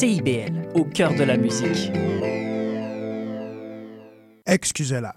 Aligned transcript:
CIBL, 0.00 0.70
au 0.72 0.84
cœur 0.84 1.12
de 1.14 1.24
la 1.24 1.36
musique. 1.36 1.92
Excusez-la. 4.46 5.14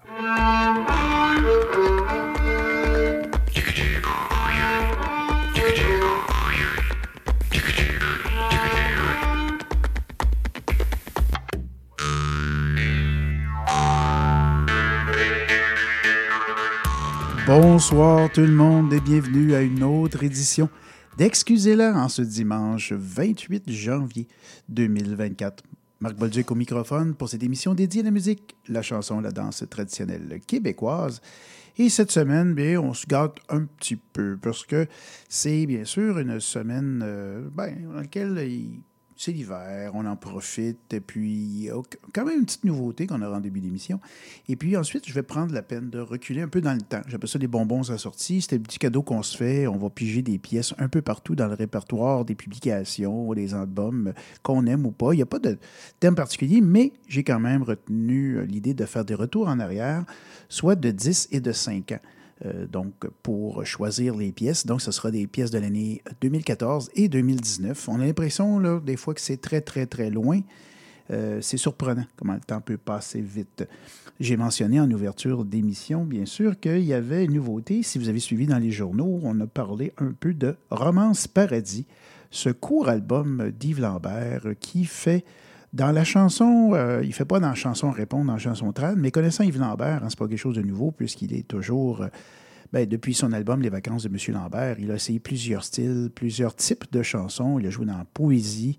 Bonsoir 17.46 18.30
tout 18.30 18.42
le 18.42 18.48
monde 18.48 18.92
et 18.92 19.00
bienvenue 19.00 19.54
à 19.54 19.62
une 19.62 19.82
autre 19.82 20.22
édition 20.24 20.68
d'Excusez-la 21.16 21.94
en 21.94 22.08
ce 22.08 22.22
dimanche 22.22 22.92
28 22.92 23.70
janvier 23.70 24.26
2024. 24.68 25.62
Marc 26.00 26.16
Bolduc 26.16 26.50
au 26.50 26.54
microphone 26.56 27.14
pour 27.14 27.28
cette 27.28 27.42
émission 27.42 27.74
dédiée 27.74 28.00
à 28.00 28.04
la 28.04 28.10
musique, 28.10 28.56
la 28.68 28.82
chanson, 28.82 29.20
la 29.20 29.30
danse 29.30 29.64
traditionnelle 29.70 30.40
québécoise. 30.46 31.20
Et 31.78 31.88
cette 31.88 32.10
semaine, 32.10 32.54
bien, 32.54 32.80
on 32.80 32.94
se 32.94 33.06
gâte 33.06 33.36
un 33.48 33.64
petit 33.64 33.96
peu 33.96 34.36
parce 34.40 34.64
que 34.64 34.86
c'est 35.28 35.66
bien 35.66 35.84
sûr 35.84 36.18
une 36.18 36.40
semaine 36.40 37.00
euh, 37.04 37.48
ben, 37.52 37.74
dans 37.84 37.94
laquelle 37.94 38.36
il 38.48 38.80
c'est 39.16 39.32
l'hiver, 39.32 39.92
on 39.94 40.04
en 40.06 40.16
profite. 40.16 40.92
Et 40.92 41.00
puis, 41.00 41.68
quand 42.12 42.24
même 42.24 42.40
une 42.40 42.44
petite 42.44 42.64
nouveauté 42.64 43.06
qu'on 43.06 43.22
aura 43.22 43.36
en 43.36 43.40
début 43.40 43.60
d'émission. 43.60 44.00
Et 44.48 44.56
puis 44.56 44.76
ensuite, 44.76 45.06
je 45.06 45.12
vais 45.12 45.22
prendre 45.22 45.54
la 45.54 45.62
peine 45.62 45.90
de 45.90 46.00
reculer 46.00 46.42
un 46.42 46.48
peu 46.48 46.60
dans 46.60 46.74
le 46.74 46.80
temps. 46.80 47.02
J'appelle 47.06 47.28
ça 47.28 47.38
des 47.38 47.46
bonbons 47.46 47.90
à 47.90 47.98
sortie. 47.98 48.40
C'est 48.40 48.56
un 48.56 48.58
petit 48.58 48.78
cadeau 48.78 49.02
qu'on 49.02 49.22
se 49.22 49.36
fait. 49.36 49.66
On 49.66 49.76
va 49.76 49.90
piger 49.90 50.22
des 50.22 50.38
pièces 50.38 50.74
un 50.78 50.88
peu 50.88 51.02
partout 51.02 51.34
dans 51.34 51.46
le 51.46 51.54
répertoire 51.54 52.24
des 52.24 52.34
publications, 52.34 53.32
des 53.34 53.54
albums 53.54 54.12
qu'on 54.42 54.66
aime 54.66 54.86
ou 54.86 54.90
pas. 54.90 55.12
Il 55.12 55.16
n'y 55.16 55.22
a 55.22 55.26
pas 55.26 55.38
de 55.38 55.58
thème 56.00 56.14
particulier, 56.14 56.60
mais 56.60 56.92
j'ai 57.08 57.22
quand 57.22 57.40
même 57.40 57.62
retenu 57.62 58.44
l'idée 58.46 58.74
de 58.74 58.84
faire 58.84 59.04
des 59.04 59.14
retours 59.14 59.48
en 59.48 59.60
arrière, 59.60 60.04
soit 60.48 60.74
de 60.76 60.90
10 60.90 61.28
et 61.32 61.40
de 61.40 61.52
5 61.52 61.92
ans. 61.92 62.00
Euh, 62.44 62.66
donc, 62.66 62.92
pour 63.22 63.64
choisir 63.64 64.16
les 64.16 64.32
pièces. 64.32 64.66
Donc, 64.66 64.82
ce 64.82 64.90
sera 64.90 65.10
des 65.12 65.26
pièces 65.26 65.52
de 65.52 65.58
l'année 65.58 66.02
2014 66.20 66.90
et 66.94 67.08
2019. 67.08 67.88
On 67.88 68.00
a 68.00 68.04
l'impression, 68.04 68.58
là, 68.58 68.80
des 68.80 68.96
fois, 68.96 69.14
que 69.14 69.20
c'est 69.20 69.40
très, 69.40 69.60
très, 69.60 69.86
très 69.86 70.10
loin. 70.10 70.40
Euh, 71.10 71.40
c'est 71.40 71.58
surprenant 71.58 72.04
comment 72.16 72.34
le 72.34 72.40
temps 72.40 72.60
peut 72.60 72.76
passer 72.76 73.20
vite. 73.20 73.68
J'ai 74.18 74.36
mentionné 74.36 74.80
en 74.80 74.90
ouverture 74.90 75.44
d'émission, 75.44 76.04
bien 76.04 76.26
sûr, 76.26 76.58
qu'il 76.58 76.84
y 76.84 76.92
avait 76.92 77.24
une 77.24 77.34
nouveauté. 77.34 77.82
Si 77.82 77.98
vous 77.98 78.08
avez 78.08 78.20
suivi 78.20 78.46
dans 78.46 78.58
les 78.58 78.72
journaux, 78.72 79.20
on 79.22 79.38
a 79.40 79.46
parlé 79.46 79.92
un 79.98 80.12
peu 80.12 80.34
de 80.34 80.56
Romance 80.70 81.28
Paradis, 81.28 81.86
ce 82.30 82.48
court 82.48 82.88
album 82.88 83.52
d'Yves 83.56 83.80
Lambert 83.80 84.46
qui 84.58 84.86
fait 84.86 85.24
dans 85.74 85.90
la 85.90 86.04
chanson, 86.04 86.70
euh, 86.72 87.00
il 87.02 87.08
ne 87.08 87.12
fait 87.12 87.24
pas 87.24 87.40
dans 87.40 87.48
la 87.48 87.54
chanson 87.56 87.90
répondre, 87.90 88.26
dans 88.26 88.34
la 88.34 88.38
chanson 88.38 88.72
trad, 88.72 88.96
mais 88.96 89.10
connaissant 89.10 89.42
Yves 89.42 89.58
Lambert, 89.58 90.04
hein, 90.04 90.08
ce 90.08 90.14
n'est 90.14 90.18
pas 90.18 90.28
quelque 90.28 90.38
chose 90.38 90.54
de 90.54 90.62
nouveau 90.62 90.92
puisqu'il 90.92 91.34
est 91.34 91.46
toujours, 91.48 92.02
euh, 92.02 92.08
ben, 92.72 92.88
depuis 92.88 93.12
son 93.12 93.32
album 93.32 93.60
Les 93.60 93.70
vacances 93.70 94.04
de 94.04 94.08
M. 94.08 94.34
Lambert, 94.34 94.76
il 94.78 94.92
a 94.92 94.94
essayé 94.94 95.18
plusieurs 95.18 95.64
styles, 95.64 96.10
plusieurs 96.14 96.54
types 96.54 96.84
de 96.92 97.02
chansons. 97.02 97.58
Il 97.58 97.66
a 97.66 97.70
joué 97.70 97.86
dans 97.86 98.04
poésie, 98.14 98.78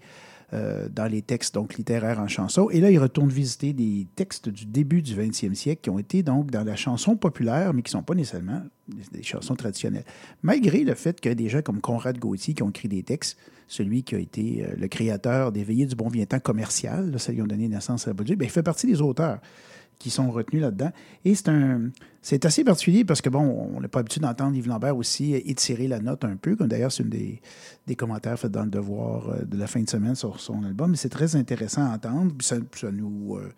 euh, 0.53 0.87
dans 0.89 1.05
les 1.05 1.21
textes 1.21 1.55
donc 1.55 1.75
littéraires 1.75 2.19
en 2.19 2.27
chanson. 2.27 2.69
Et 2.69 2.79
là, 2.79 2.91
il 2.91 2.99
retourne 2.99 3.29
visiter 3.29 3.73
des 3.73 4.07
textes 4.15 4.49
du 4.49 4.65
début 4.65 5.01
du 5.01 5.15
20e 5.15 5.53
siècle 5.53 5.81
qui 5.81 5.89
ont 5.89 5.99
été 5.99 6.23
donc 6.23 6.51
dans 6.51 6.63
la 6.63 6.75
chanson 6.75 7.15
populaire, 7.15 7.73
mais 7.73 7.81
qui 7.81 7.89
ne 7.89 7.99
sont 7.99 8.03
pas 8.03 8.13
nécessairement 8.13 8.61
des, 9.11 9.23
chansons 9.23 9.55
traditionnelles. 9.55 10.05
Malgré 10.43 10.83
le 10.83 10.93
fait 10.93 11.19
que 11.19 11.29
des 11.29 11.49
gens 11.49 11.61
comme 11.61 11.81
Conrad 11.81 12.19
Gauthier 12.19 12.53
qui 12.53 12.63
ont 12.63 12.69
écrit 12.69 12.87
des 12.87 13.03
textes 13.03 13.37
celui 13.67 14.03
qui 14.03 14.13
a 14.13 14.19
été 14.19 14.63
euh, 14.63 14.75
le 14.77 14.87
créateur 14.87 15.51
des 15.51 15.63
Veillées 15.63 15.87
du 15.87 15.95
bon 15.95 16.07
viens-temps 16.07 16.39
commercial, 16.39 17.19
ça 17.19 17.31
lui 17.31 17.41
a 17.41 17.45
donné 17.45 17.67
naissance 17.67 18.07
à 18.07 18.11
la 18.11 18.13
ben, 18.13 18.35
il 18.39 18.49
fait 18.49 18.61
partie 18.61 18.85
des 18.85 19.01
auteurs 19.01 19.39
qui 19.99 20.09
sont 20.09 20.31
retenus 20.31 20.61
là-dedans. 20.61 20.91
Et 21.23 21.35
c'est 21.35 21.49
un 21.49 21.89
c'est 22.25 22.43
assez 22.43 22.63
particulier 22.63 23.05
parce 23.05 23.21
que, 23.21 23.29
bon, 23.29 23.69
on 23.75 23.79
n'a 23.79 23.87
pas 23.87 23.99
l'habitude 23.99 24.23
d'entendre 24.23 24.55
Yves 24.57 24.67
Lambert 24.67 24.97
aussi 24.97 25.35
étirer 25.35 25.87
la 25.87 25.99
note 25.99 26.25
un 26.25 26.37
peu, 26.37 26.55
comme 26.55 26.67
d'ailleurs 26.67 26.91
c'est 26.91 27.03
une 27.03 27.09
des, 27.09 27.39
des, 27.85 27.95
commentaires 27.95 28.39
faits 28.39 28.51
dans 28.51 28.63
le 28.63 28.71
Devoir 28.71 29.29
euh, 29.29 29.43
de 29.45 29.55
la 29.55 29.67
fin 29.67 29.79
de 29.79 29.87
semaine 29.87 30.15
sur 30.15 30.39
son 30.39 30.63
album. 30.63 30.89
Mais 30.89 30.97
c'est 30.97 31.09
très 31.09 31.35
intéressant 31.35 31.85
à 31.85 31.93
entendre. 31.93 32.33
ça, 32.41 32.55
ça 32.73 32.91
nous... 32.91 33.37
Euh, 33.37 33.53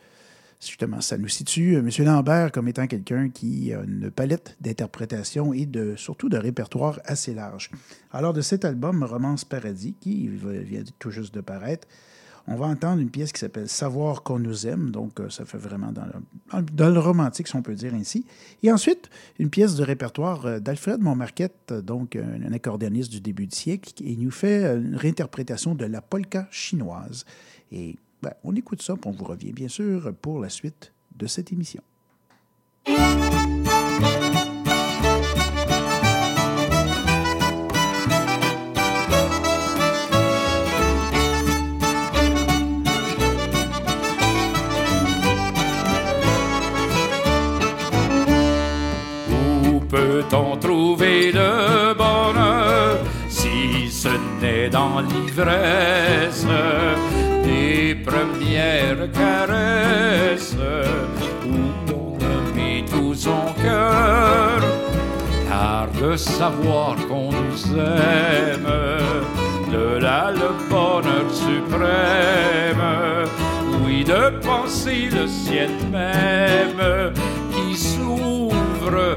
justement, 0.60 1.00
ça 1.00 1.18
nous 1.18 1.30
situe 1.30 1.78
euh, 1.78 1.80
M. 1.80 1.90
Lambert 2.04 2.52
comme 2.52 2.68
étant 2.68 2.88
quelqu'un 2.88 3.30
qui 3.30 3.72
a 3.72 3.84
une 3.84 4.12
palette 4.12 4.58
d'interprétation 4.60 5.54
et 5.54 5.66
de, 5.66 5.96
surtout 5.96 6.28
de 6.28 6.38
répertoire 6.38 7.00
assez 7.06 7.34
large. 7.34 7.72
Alors, 8.12 8.34
de 8.34 8.42
cet 8.42 8.66
album, 8.66 9.02
Romance 9.02 9.46
Paradis, 9.46 9.96
qui 10.02 10.28
vient 10.28 10.84
tout 11.00 11.10
juste 11.10 11.34
de 11.34 11.40
paraître, 11.40 11.88
on 12.48 12.56
va 12.56 12.68
entendre 12.68 13.02
une 13.02 13.10
pièce 13.10 13.32
qui 13.32 13.40
s'appelle 13.40 13.68
Savoir 13.68 14.24
qu'on 14.24 14.40
nous 14.40 14.68
aime, 14.68 14.92
donc 14.92 15.20
euh, 15.20 15.30
ça 15.30 15.46
fait 15.46 15.58
vraiment 15.58 15.92
dans 15.92 16.90
le, 16.90 17.00
romantique, 17.00 17.48
si 17.48 17.56
on 17.56 17.62
peut 17.62 17.76
dire 17.76 17.94
ainsi. 17.94 18.26
Et 18.64 18.72
ensuite, 18.72 19.10
une 19.38 19.50
pièce 19.50 19.76
de 19.76 19.84
répertoire 19.84 20.46
euh, 20.46 20.60
d'Alfred 20.60 21.02
Montmarquette, 21.02 21.74
donc 21.74 22.16
un, 22.16 22.54
accordéoniste 22.54 23.12
du 23.12 23.20
début 23.20 23.48
du 23.48 23.56
siècle, 23.56 23.94
et 24.02 24.12
il 24.12 24.20
nous 24.20 24.32
fait 24.32 24.64
une 24.78 24.96
réinterprétation 24.96 25.76
de 25.76 25.86
la 25.86 26.02
polka 26.02 26.48
chinoise. 26.50 27.26
Et 27.72 27.98
ben, 28.22 28.34
on 28.44 28.56
écoute 28.56 28.82
ça, 28.82 28.96
puis 28.96 29.10
on 29.10 29.12
vous 29.12 29.26
revient 29.26 29.52
bien 29.52 29.68
sûr 29.68 30.14
pour 30.22 30.40
la 30.40 30.50
suite 30.50 30.94
de 31.18 31.28
cette 31.28 31.52
émission. 31.52 31.84
Peut-on 50.30 50.58
trouver 50.58 51.32
le 51.32 51.94
bonheur 51.94 52.98
si 53.30 53.90
ce 53.90 54.10
n'est 54.42 54.70
dans 54.70 55.02
l'ivresse 55.02 56.46
des 57.44 57.96
premières 57.96 59.12
caresses 59.12 60.56
où 61.46 61.94
on 61.94 62.18
a 62.18 62.56
mis 62.56 62.84
tout 62.86 63.14
son 63.14 63.54
cœur? 63.62 64.60
Car 65.50 65.88
de 66.02 66.16
savoir 66.16 66.96
qu'on 67.08 67.32
nous 67.32 67.80
aime, 67.80 68.68
de 69.72 70.00
là 70.00 70.32
le 70.32 70.52
bonheur 70.70 71.26
suprême, 71.32 72.84
oui, 73.86 74.04
de 74.04 74.40
penser 74.46 75.10
le 75.12 75.28
ciel 75.28 75.70
même 75.92 77.14
qui 77.52 77.76
s'ouvre 77.76 79.17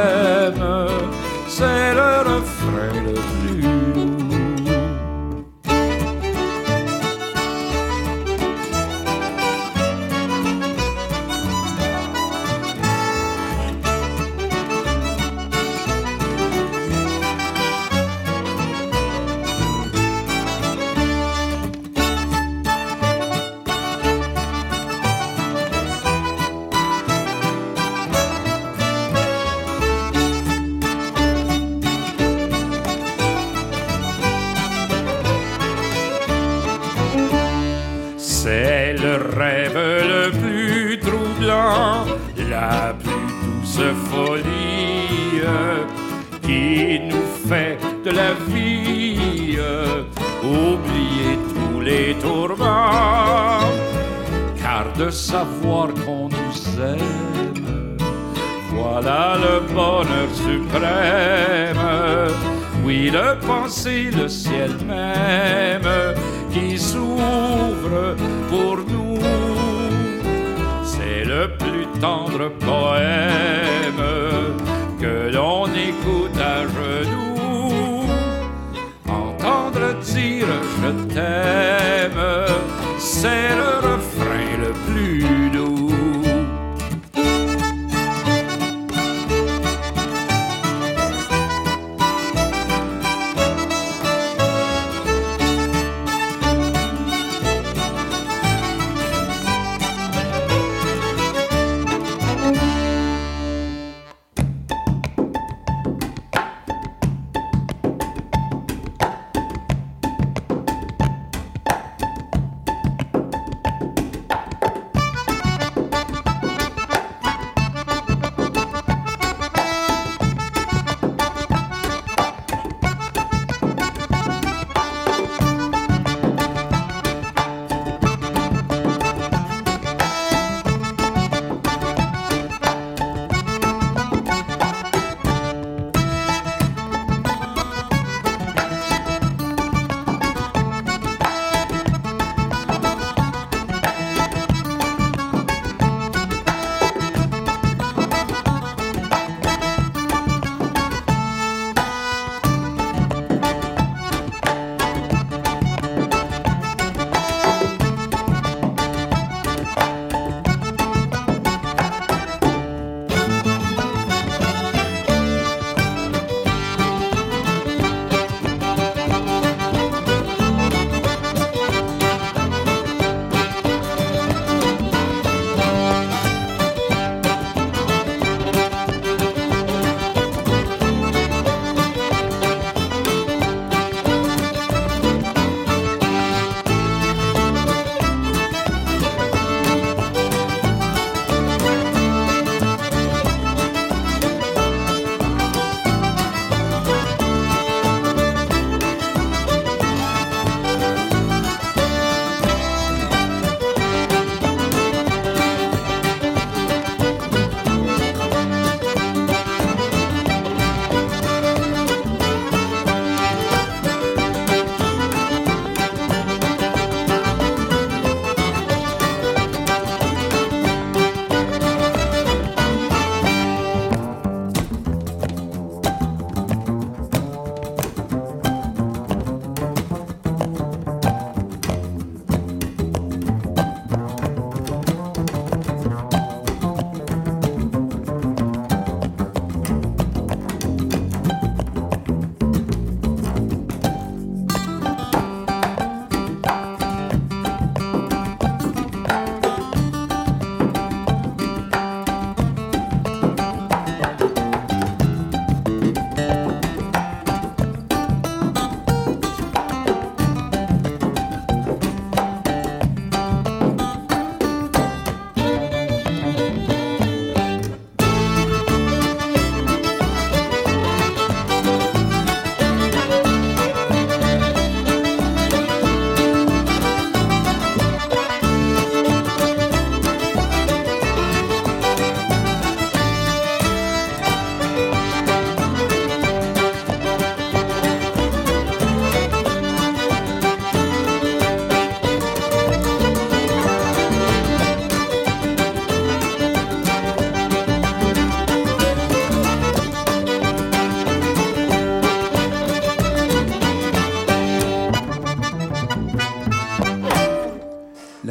there. 0.00 0.29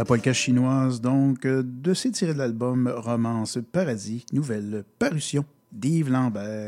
Polka 0.09 0.33
chinoise, 0.33 1.01
donc, 1.01 1.45
euh, 1.45 1.61
de 1.63 1.93
tiré 1.93 2.33
de 2.33 2.39
l'album 2.39 2.91
Romance 2.91 3.59
Paradis, 3.71 4.25
nouvelle 4.33 4.83
parution 4.97 5.45
d'Yves 5.71 6.09
Lambert. 6.09 6.58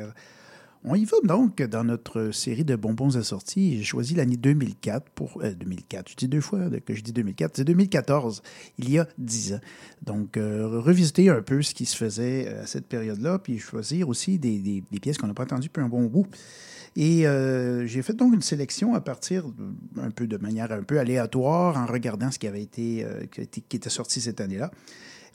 On 0.93 0.95
y 0.95 1.05
va 1.05 1.15
donc 1.23 1.61
dans 1.61 1.85
notre 1.85 2.31
série 2.31 2.65
de 2.65 2.75
bonbons 2.75 3.15
assortis. 3.15 3.77
J'ai 3.77 3.83
choisi 3.85 4.13
l'année 4.13 4.35
2004 4.35 5.09
pour. 5.15 5.41
2004, 5.41 5.99
euh, 5.99 6.03
je 6.11 6.15
dis 6.17 6.27
deux 6.27 6.41
fois 6.41 6.59
que 6.85 6.93
je 6.93 7.01
dis 7.01 7.13
2004, 7.13 7.55
c'est 7.55 7.63
2014, 7.63 8.43
il 8.77 8.91
y 8.91 8.99
a 8.99 9.07
dix 9.17 9.53
ans. 9.53 9.61
Donc, 10.01 10.35
euh, 10.35 10.81
revisiter 10.81 11.29
un 11.29 11.41
peu 11.41 11.61
ce 11.61 11.73
qui 11.73 11.85
se 11.85 11.95
faisait 11.95 12.49
à 12.49 12.65
cette 12.65 12.87
période-là, 12.87 13.39
puis 13.39 13.57
choisir 13.57 14.09
aussi 14.09 14.37
des, 14.37 14.83
pièces 15.01 15.17
qu'on 15.17 15.27
n'a 15.27 15.33
pas 15.33 15.43
entendues 15.43 15.69
depuis 15.69 15.81
un 15.81 15.87
bon 15.87 16.07
bout. 16.07 16.27
Et 16.97 17.25
euh, 17.25 17.87
j'ai 17.87 18.01
fait 18.01 18.11
donc 18.11 18.33
une 18.33 18.41
sélection 18.41 18.93
à 18.93 18.99
partir 18.99 19.45
un 19.95 20.11
peu 20.11 20.27
de 20.27 20.35
manière 20.35 20.73
un 20.73 20.83
peu 20.83 20.99
aléatoire 20.99 21.77
en 21.77 21.85
regardant 21.85 22.31
ce 22.31 22.37
qui 22.37 22.47
avait 22.47 22.63
été, 22.63 23.05
euh, 23.05 23.27
qui, 23.27 23.77
était 23.77 23.89
sorti 23.89 24.19
cette 24.19 24.41
année-là. 24.41 24.71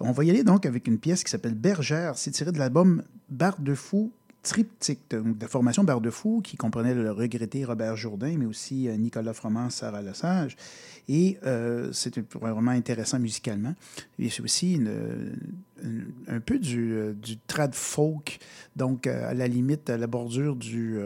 On 0.01 0.13
va 0.13 0.23
y 0.25 0.29
aller 0.29 0.45
donc 0.45 0.67
avec 0.67 0.87
une 0.87 0.99
pièce 0.99 1.25
qui 1.25 1.31
s'appelle 1.31 1.55
Bergère. 1.55 2.19
C'est 2.19 2.33
tiré 2.33 2.53
de 2.53 2.59
l'album 2.59 3.03
Barre 3.31 3.59
de 3.59 3.75
Fou 3.75 4.13
triptyque, 4.47 5.01
de 5.11 5.47
formation 5.47 5.85
Barre 5.85 6.01
de 6.01 6.11
Fou, 6.11 6.41
qui 6.43 6.57
comprenait 6.57 6.95
le 6.95 7.11
regretté 7.11 7.65
Robert 7.65 7.97
Jourdain, 7.97 8.37
mais 8.39 8.47
aussi 8.47 8.89
euh, 8.89 8.97
Nicolas 8.97 9.35
Froment, 9.35 9.69
Sarah 9.71 10.03
Lesage. 10.03 10.57
Et 11.09 11.39
c'est 11.93 12.19
vraiment 12.35 12.73
intéressant 12.73 13.21
musicalement. 13.21 13.75
Et 14.19 14.29
c'est 14.29 14.43
aussi 14.43 14.81
un 16.27 16.41
peu 16.41 16.59
du, 16.59 17.15
du 17.15 17.39
trad 17.47 17.77
folk, 17.77 18.41
donc 18.75 19.07
à 19.07 19.33
la 19.33 19.47
limite, 19.47 19.89
à 19.89 19.99
la 19.99 20.09
bordure 20.09 20.57
du 20.57 20.99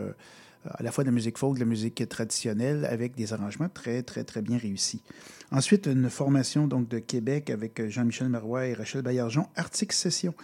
à 0.65 0.83
la 0.83 0.93
fois 0.93 1.05
de 1.05 1.09
la 1.09 1.15
musique 1.15 1.39
folk, 1.39 1.55
de 1.55 1.61
la 1.61 1.67
musique 1.67 2.07
traditionnelle, 2.09 2.85
avec 2.85 3.15
des 3.15 3.33
arrangements 3.33 3.69
très, 3.69 4.03
très, 4.03 4.25
très 4.25 4.43
bien 4.43 4.59
réussis. 4.59 5.03
Ensuite, 5.51 5.87
une 5.87 6.11
formation 6.11 6.67
donc, 6.67 6.89
de 6.89 6.99
Québec 6.99 7.51
avec 7.51 7.89
Jean-Michel 7.89 8.29
Marois 8.29 8.67
et 8.67 8.75
Rachel 8.75 9.03
Baillargeon, 9.03 9.47
Arctic 9.57 9.93
Session. 9.93 10.35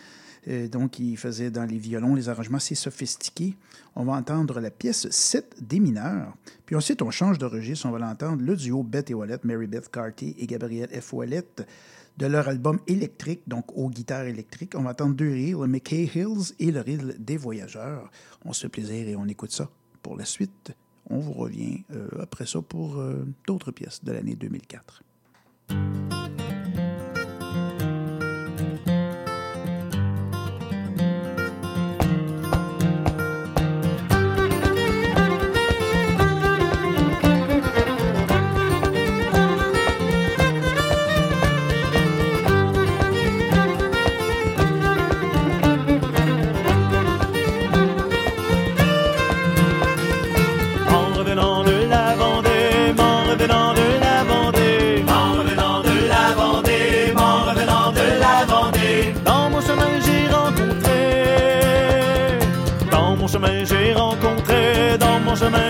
Donc, 0.47 0.99
il 0.99 1.17
faisait 1.17 1.51
dans 1.51 1.65
les 1.65 1.79
violons 1.79 2.15
les 2.15 2.29
arrangements 2.29 2.59
assez 2.59 2.75
sophistiqués. 2.75 3.57
On 3.97 4.05
va 4.05 4.13
entendre 4.13 4.61
la 4.61 4.71
pièce 4.71 5.09
7 5.11 5.57
des 5.61 5.81
mineurs. 5.81 6.35
Puis 6.67 6.77
ensuite, 6.77 7.03
on 7.03 7.11
change 7.11 7.39
de 7.39 7.47
registre. 7.47 7.87
On 7.87 7.91
va 7.91 7.99
l'entendre 7.99 8.43
le 8.43 8.55
duo 8.55 8.83
Beth 8.83 9.11
et 9.11 9.15
Wallet, 9.15 9.39
Mary 9.43 9.67
Beth 9.67 9.91
Carty 9.91 10.37
et 10.39 10.47
Gabrielle 10.47 10.91
F. 11.01 11.13
Wallet 11.13 11.47
de 12.17 12.27
leur 12.27 12.49
album 12.49 12.79
électrique, 12.87 13.43
donc 13.47 13.77
aux 13.77 13.91
guitares 13.91 14.25
électriques. 14.25 14.75
On 14.75 14.83
va 14.83 14.91
entendre 14.91 15.15
deux 15.15 15.31
reels, 15.31 15.61
le 15.61 15.67
McKay 15.67 16.05
Hills 16.15 16.55
et 16.59 16.71
le 16.71 16.81
reel 16.81 17.17
des 17.19 17.37
Voyageurs. 17.37 18.11
On 18.45 18.53
se 18.53 18.63
fait 18.63 18.69
plaisir 18.69 19.09
et 19.09 19.17
on 19.17 19.27
écoute 19.27 19.53
ça. 19.53 19.69
Pour 20.03 20.17
la 20.17 20.25
suite, 20.25 20.73
on 21.11 21.19
vous 21.19 21.33
revient 21.33 21.85
euh, 21.95 22.09
après 22.21 22.47
ça 22.47 22.63
pour 22.63 22.99
euh, 22.99 23.27
d'autres 23.47 23.73
pièces 23.73 24.03
de 24.03 24.13
l'année 24.13 24.37
2004. 24.37 25.03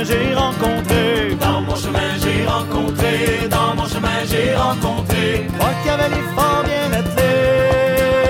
J'ai 0.04 0.34
rencontré. 0.34 1.34
Dans 1.40 1.60
mon 1.62 1.76
chemin, 1.76 2.16
j'ai 2.20 2.44
rencontré. 2.46 3.48
Dans 3.48 3.74
mon 3.74 3.86
chemin, 3.88 4.24
j'ai 4.26 4.54
rencontré. 4.54 5.48
Trois 5.58 5.72
cavaliers 5.84 6.24
fort 6.34 6.62
bien 6.64 6.92
attelés. 6.98 8.26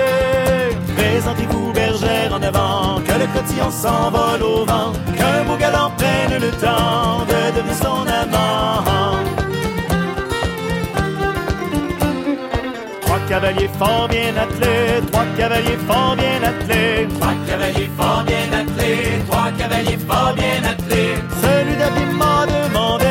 Présentez-vous, 0.95 1.73
bergère, 1.73 2.33
en 2.33 2.41
avant. 2.41 3.01
Que 3.01 3.13
le 3.13 3.27
cotillon 3.33 3.71
s'envole 3.71 4.41
au 4.43 4.65
vent. 4.65 4.93
Qu'un 5.17 5.43
beau 5.45 5.57
galant 5.57 5.91
prenne 5.97 6.39
le 6.39 6.51
temps 6.51 7.25
de 7.27 7.51
devenir 7.55 7.75
son 7.75 8.05
amant. 8.21 8.83
Trois 13.01 13.19
cavaliers 13.27 13.69
fort 13.77 14.07
bien 14.09 14.35
attelés. 14.37 15.01
Trois 15.11 15.25
cavaliers 15.37 15.79
fort 15.87 16.15
bien 16.15 16.41
attelés. 16.49 17.07
Trois 17.19 17.35
cavaliers 17.47 17.91
fort 17.97 18.23
bien 18.25 18.59
attelés. 18.59 19.23
Trois 19.29 19.51
cavaliers 19.57 19.99
fort 20.07 20.33
bien 20.35 20.63
attelés 20.63 20.76
m'a 22.19 22.45
demandé. 22.45 23.05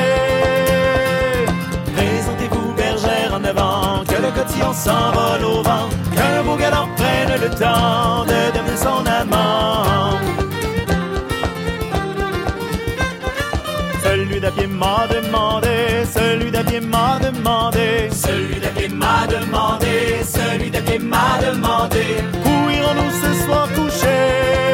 Présentez-vous 1.97 2.73
bergère 2.75 3.35
en 3.35 3.45
avant 3.45 4.05
Que 4.05 4.21
le 4.23 4.31
cotillon 4.31 4.73
s'envole 4.73 5.45
au 5.45 5.63
vent 5.63 5.89
Qu'un 6.15 6.43
beau 6.43 6.57
galant 6.57 6.89
prenne 6.97 7.41
le 7.41 7.51
temps 7.51 8.25
De 8.25 8.41
devenir 8.57 8.79
son 8.79 9.05
amant. 9.07 9.85
Celui 14.03 14.41
d'à 14.41 14.51
pied 14.51 14.67
m'a 14.67 15.07
demandé 15.09 16.05
Celui 16.15 16.51
d'à 16.51 16.63
pied 16.65 16.81
m'a 16.81 17.19
demandé. 17.21 18.09
Celui 18.13 18.61
d'à 18.61 18.69
pied 18.69 18.89
m'a 18.89 19.27
demandé 19.27 20.23
Celui 20.25 20.71
d'à 20.71 20.81
pied 20.81 20.99
m'a 20.99 21.39
demandé. 21.45 22.05
Où 22.45 22.71
irons-nous 22.71 23.11
ce 23.23 23.45
soir 23.45 23.69
coucher? 23.75 24.66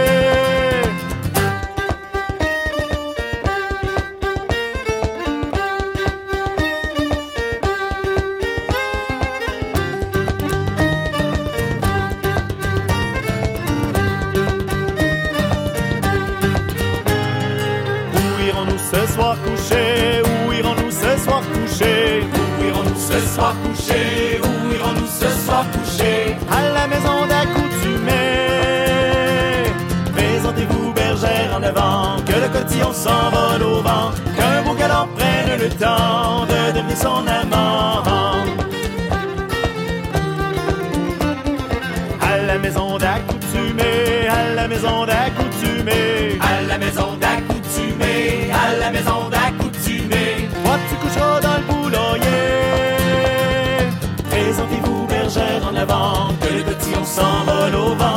Soir 23.27 23.55
coucher 23.65 24.41
Où 24.43 24.75
irons-nous 24.75 25.07
ce 25.07 25.29
soir 25.45 25.65
coucher 25.73 26.37
À 26.51 26.63
la 26.75 26.87
maison 26.87 27.27
d'accoutumée. 27.27 28.11
Présentez-vous 30.17 30.93
bergère 30.93 31.57
en 31.59 31.63
avant 31.63 32.17
Que 32.25 32.33
le 32.33 32.49
cotillon 32.49 32.93
s'envole 32.93 33.63
au 33.63 33.81
vent 33.83 34.11
Qu'un 34.37 34.63
beau 34.63 34.75
galant 34.75 35.09
prenne 35.17 35.61
le 35.61 35.69
temps 35.69 36.47
De 36.47 36.73
devenir 36.77 36.97
son 36.97 37.27
amant. 37.27 38.03
À 42.21 42.39
la 42.39 42.59
maison 42.59 42.99
d'accoutumée 42.99 44.29
À 44.29 44.55
la 44.55 44.69
maison 44.69 45.07
d'accoutumée. 45.07 46.39
À 46.41 46.63
la 46.69 46.79
maison 46.79 47.17
d'accoutumée 47.21 48.51
À 48.53 48.77
la 48.79 48.91
maison 48.91 49.29
s'envole 57.13 57.75
au 57.75 57.95
vent, 57.95 58.12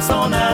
temps 0.00 0.30
de 0.30 0.30
devenir 0.30 0.49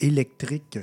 Électrique. 0.00 0.78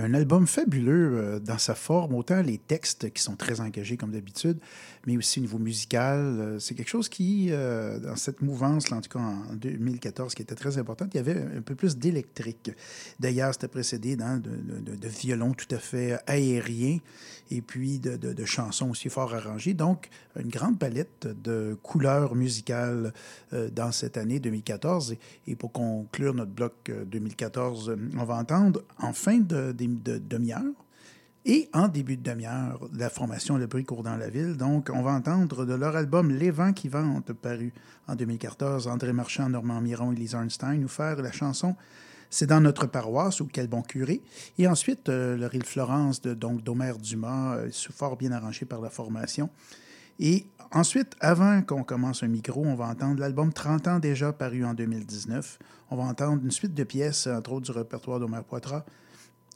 Un 0.00 0.14
album 0.14 0.46
fabuleux 0.46 1.18
euh, 1.18 1.40
dans 1.40 1.58
sa 1.58 1.74
forme, 1.74 2.14
autant 2.14 2.40
les 2.40 2.58
textes 2.58 3.12
qui 3.12 3.20
sont 3.20 3.34
très 3.34 3.60
engagés 3.60 3.96
comme 3.96 4.12
d'habitude, 4.12 4.58
mais 5.06 5.16
aussi 5.16 5.40
au 5.40 5.42
niveau 5.42 5.58
musical. 5.58 6.18
Euh, 6.18 6.58
c'est 6.60 6.74
quelque 6.74 6.88
chose 6.88 7.08
qui, 7.08 7.48
euh, 7.50 7.98
dans 7.98 8.14
cette 8.14 8.40
mouvance, 8.40 8.92
en 8.92 9.00
tout 9.00 9.10
cas 9.10 9.18
en 9.18 9.54
2014, 9.54 10.34
qui 10.34 10.42
était 10.42 10.54
très 10.54 10.78
importante, 10.78 11.10
il 11.14 11.16
y 11.16 11.20
avait 11.20 11.42
un 11.56 11.62
peu 11.62 11.74
plus 11.74 11.96
d'électrique. 11.96 12.70
D'ailleurs, 13.18 13.52
c'était 13.54 13.66
précédé 13.66 14.14
de, 14.14 14.24
de, 14.80 14.94
de 14.94 15.08
violons 15.08 15.52
tout 15.52 15.74
à 15.74 15.78
fait 15.78 16.16
aériens 16.28 16.98
et 17.50 17.62
puis 17.62 17.98
de, 17.98 18.44
chansons 18.44 18.90
aussi 18.90 19.08
fort 19.08 19.34
arrangées. 19.34 19.74
Donc, 19.74 20.08
une 20.38 20.48
grande 20.48 20.78
palette 20.78 21.26
de 21.42 21.76
couleurs 21.82 22.34
musicales 22.34 23.12
euh, 23.52 23.68
dans 23.70 23.92
cette 23.92 24.16
année 24.16 24.40
2014. 24.40 25.16
Et, 25.46 25.56
pour 25.56 25.72
conclure 25.72 26.34
notre 26.34 26.52
bloc 26.52 26.90
2014, 27.06 27.96
on 28.16 28.24
va 28.24 28.34
entendre 28.34 28.82
en 28.98 29.12
fin 29.12 29.38
de, 29.38 29.72
de 29.72 30.18
demi-heure 30.18 30.84
et 31.44 31.70
en 31.72 31.88
début 31.88 32.18
de 32.18 32.22
demi-heure, 32.22 32.78
la 32.92 33.08
formation 33.08 33.56
Le 33.56 33.66
Bruit 33.66 33.84
court 33.84 34.02
dans 34.02 34.16
la 34.16 34.28
ville. 34.28 34.56
Donc, 34.58 34.90
on 34.92 35.00
va 35.02 35.12
entendre 35.12 35.64
de 35.64 35.72
leur 35.72 35.96
album 35.96 36.30
Les 36.30 36.50
Vents 36.50 36.74
qui 36.74 36.88
vantent, 36.88 37.32
paru 37.32 37.72
en 38.06 38.16
2014, 38.16 38.86
André 38.86 39.14
Marchand, 39.14 39.48
Normand 39.48 39.80
Miron 39.80 40.12
et 40.12 40.14
Lisa 40.14 40.40
Arnstein, 40.40 40.78
nous 40.78 40.88
faire 40.88 41.22
la 41.22 41.32
chanson 41.32 41.74
C'est 42.30 42.46
dans 42.46 42.60
notre 42.60 42.86
paroisse 42.86 43.40
ou 43.40 43.48
Quel 43.50 43.68
bon 43.68 43.82
curé. 43.82 44.20
Et 44.58 44.66
ensuite, 44.66 45.08
euh, 45.08 45.36
le 45.36 45.46
Rille 45.46 45.64
Florence 45.64 46.20
de, 46.20 46.34
donc, 46.34 46.62
d'Omer 46.62 46.92
Dumas, 47.00 47.56
euh, 47.56 47.70
fort 47.92 48.16
bien 48.16 48.32
arrangé 48.32 48.66
par 48.66 48.80
la 48.80 48.90
formation. 48.90 49.50
Et 50.20 50.46
ensuite, 50.72 51.14
avant 51.20 51.62
qu'on 51.62 51.84
commence 51.84 52.22
un 52.22 52.28
micro, 52.28 52.64
on 52.64 52.74
va 52.74 52.86
entendre 52.86 53.20
l'album 53.20 53.52
30 53.52 53.88
ans 53.88 53.98
déjà, 53.98 54.32
paru 54.32 54.64
en 54.64 54.74
2019. 54.74 55.58
On 55.90 55.96
va 55.96 56.04
entendre 56.04 56.42
une 56.42 56.50
suite 56.50 56.74
de 56.74 56.84
pièces, 56.84 57.26
entre 57.26 57.52
autres 57.52 57.72
du 57.72 57.78
répertoire 57.78 58.20
d'Omer 58.20 58.42
Poitras, 58.46 58.84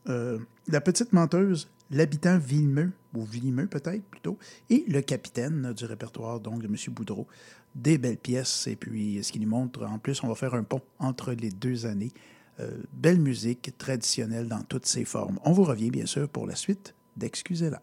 euh, 0.08 0.38
la 0.68 0.80
petite 0.80 1.12
menteuse, 1.12 1.68
l'habitant 1.90 2.38
Villemeux, 2.38 2.92
ou 3.14 3.24
Villemeux 3.24 3.66
peut-être 3.66 4.02
plutôt, 4.04 4.38
et 4.70 4.84
le 4.88 5.00
capitaine 5.00 5.72
du 5.72 5.84
répertoire 5.84 6.40
donc 6.40 6.62
de 6.62 6.66
M. 6.66 6.76
Boudreau. 6.90 7.26
Des 7.74 7.98
belles 7.98 8.18
pièces, 8.18 8.66
et 8.66 8.76
puis 8.76 9.22
ce 9.22 9.32
qui 9.32 9.40
nous 9.40 9.48
montre, 9.48 9.84
en 9.84 9.98
plus, 9.98 10.22
on 10.22 10.28
va 10.28 10.34
faire 10.34 10.54
un 10.54 10.62
pont 10.62 10.82
entre 10.98 11.32
les 11.32 11.50
deux 11.50 11.86
années. 11.86 12.12
Euh, 12.60 12.70
belle 12.92 13.18
musique 13.18 13.76
traditionnelle 13.78 14.46
dans 14.46 14.62
toutes 14.62 14.86
ses 14.86 15.04
formes. 15.04 15.38
On 15.44 15.52
vous 15.52 15.64
revient 15.64 15.90
bien 15.90 16.06
sûr 16.06 16.28
pour 16.28 16.46
la 16.46 16.54
suite 16.54 16.94
d'Excusez-la. 17.16 17.80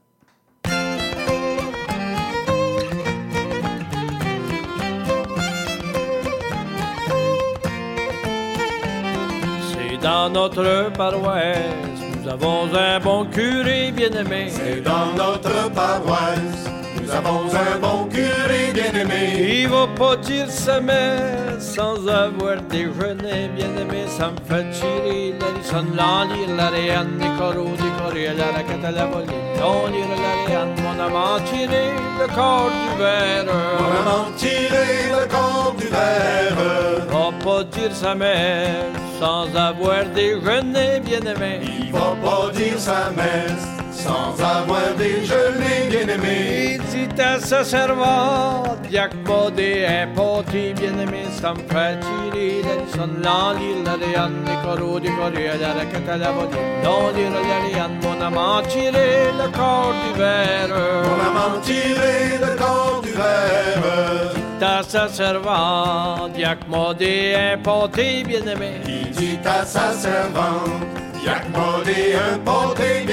C'est 9.73 9.97
dans 10.01 10.29
notre 10.29 10.91
paroisse 10.93 11.99
nous 12.29 12.29
avons 12.29 12.73
un 12.75 12.99
bon 12.99 13.25
curé 13.25 13.91
bien-aimé. 13.91 14.49
C'est 14.49 14.81
dans 14.81 15.13
notre 15.15 15.71
paroisse. 15.71 16.68
Nous 17.09 17.15
avons 17.15 17.45
un 17.55 17.79
bon 17.79 18.05
curé 18.05 18.71
bien-aimé. 18.71 19.61
Il 19.61 19.67
va 19.67 19.87
pas 19.97 20.15
dire 20.17 20.47
sa 20.47 20.79
mère 20.79 21.59
sans 21.59 22.07
avoir 22.07 22.61
déjeuné 22.69 23.49
bien-aimé. 23.55 24.05
Ça 24.07 24.29
me 24.29 24.37
fait 24.47 24.69
tirer 24.69 25.33
la 25.39 25.57
lisson, 25.57 25.85
l'enlire, 25.97 26.55
la 26.55 26.69
réanne, 26.69 27.17
des 27.17 27.31
coraux, 27.39 27.75
des 27.77 27.91
coraux, 27.97 28.37
la 28.37 28.51
raquette 28.55 28.85
à 28.85 28.91
la 28.91 29.05
volée. 29.07 29.25
L'enlire, 29.59 30.05
la 30.21 30.53
réanne, 30.53 30.75
mon 30.83 31.03
amant 31.03 31.39
tiré 31.45 31.93
le 32.19 32.27
corps 32.27 32.69
du 32.69 33.01
verre. 33.01 33.45
Mon 33.79 34.11
amant 34.11 34.31
tiré 34.37 35.09
le 35.09 35.27
corps 35.27 35.73
du 35.79 35.87
verre. 35.87 37.07
Va 37.09 37.31
pas 37.43 37.63
dire 37.63 37.95
sa 37.95 38.13
mère 38.13 38.85
sans 39.19 39.47
avoir 39.55 40.05
déjeuné 40.13 40.99
bien-aimé. 40.99 41.61
Il 41.63 41.91
va 41.91 42.15
pas 42.23 42.51
dire 42.53 42.77
sa 42.77 43.09
messe 43.09 43.78
sans 44.03 44.33
avoir 44.41 44.95
déjeuné 44.97 45.73
bien-aimé. 45.89 46.79
Il 46.93 47.07
dit 47.07 47.21
à 47.21 47.39
sa 47.39 47.63
servante, 47.63 48.79
pas 49.25 49.51
des 49.51 49.85
impotés 49.85 50.73
bien-aimé, 50.73 51.23
ça 51.41 51.53
me 51.53 51.59
fait 51.59 51.99
tirer 51.99 52.61
la 52.63 53.05
l'enlire, 53.23 53.83
la 53.85 53.95
réanne, 54.03 54.43
des 54.45 54.57
coraux, 54.63 54.99
des 54.99 55.09
coraux, 55.09 55.59
la 55.61 55.73
raquette 55.73 56.09
à 56.09 56.17
la 56.17 56.31
volée. 56.31 56.65
L'enlire, 56.83 57.31
la 57.31 57.87
mon 58.03 58.21
amant 58.21 58.61
tiré 58.61 59.31
le 59.37 59.49
corps 59.49 59.93
du 60.03 60.19
verre. 60.19 60.69
Mon 61.07 61.19
amant 61.29 61.59
tiré 61.61 62.37
le 62.41 62.57
corps 62.57 63.01
du 63.03 63.11
verre. 63.11 64.33
Dit 64.59 64.65
à 64.65 64.83
sa 64.83 65.07
servante, 65.07 66.31
moi 66.67 66.93
des 66.93 67.35
impotés 67.53 68.23
bien-aimé. 68.23 68.81
Dit 69.11 69.39
à 69.45 69.65
sa 69.65 69.93
servante, 69.93 71.08
Y'a 71.25 71.39
que 71.39 71.49
moi 71.51 71.81
des 71.85 72.15
un 72.15 72.37
pâté. 72.39 73.05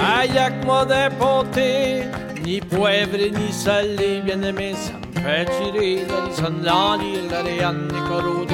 Ah, 0.00 0.24
y'a 0.26 0.50
que 0.50 0.64
moi 0.64 0.84
d'un 0.84 1.10
pâté, 1.10 2.04
ni 2.44 2.60
poivre 2.60 3.16
ni 3.16 3.52
salé, 3.52 4.20
bien-aimé, 4.24 4.74
ça 4.74 4.92
me 4.94 5.20
fait 5.20 5.44
tirer 5.44 6.06
la 6.08 6.26
lisson, 6.26 6.54
l'enlire, 6.62 7.20
la 7.30 7.42
réanne, 7.42 7.88
des 7.88 8.00
coraux, 8.08 8.46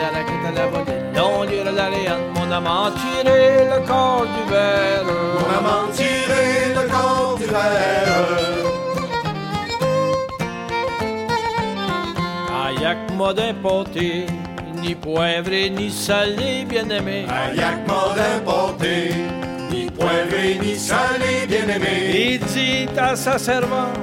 la 0.00 0.08
raquette 0.16 0.46
à 0.46 0.52
la 0.52 0.66
volée. 0.68 1.00
L'enlire, 1.14 1.72
la 1.72 1.86
réanne, 1.86 2.32
mon 2.34 2.50
amant 2.50 2.90
tiré 2.92 3.66
le 3.72 3.86
corps 3.86 4.24
du 4.24 4.50
verre. 4.50 5.04
Mon 5.36 5.58
amant 5.58 5.86
tiré 5.92 6.74
le 6.74 6.88
corps 6.88 7.36
du 7.38 7.44
verre. 7.44 8.26
Ah, 12.52 12.72
y'a 12.80 12.94
que 12.94 13.12
moi 13.12 13.34
d'un 13.34 13.54
pâté, 13.54 14.26
ni 14.80 14.94
poivre 14.94 15.50
ni 15.50 15.90
salé, 15.90 16.64
bien-aimé. 16.64 17.26
Moi 17.26 18.14
d'un 18.16 18.40
pâté, 18.40 19.12
ni 19.70 19.90
poivré 19.90 20.58
ni 20.62 20.76
salé 20.76 21.46
bien-aimé. 21.46 22.38
Il 22.38 22.40
dit 22.40 22.88
à 22.98 23.14
sa 23.14 23.38
servante, 23.38 23.98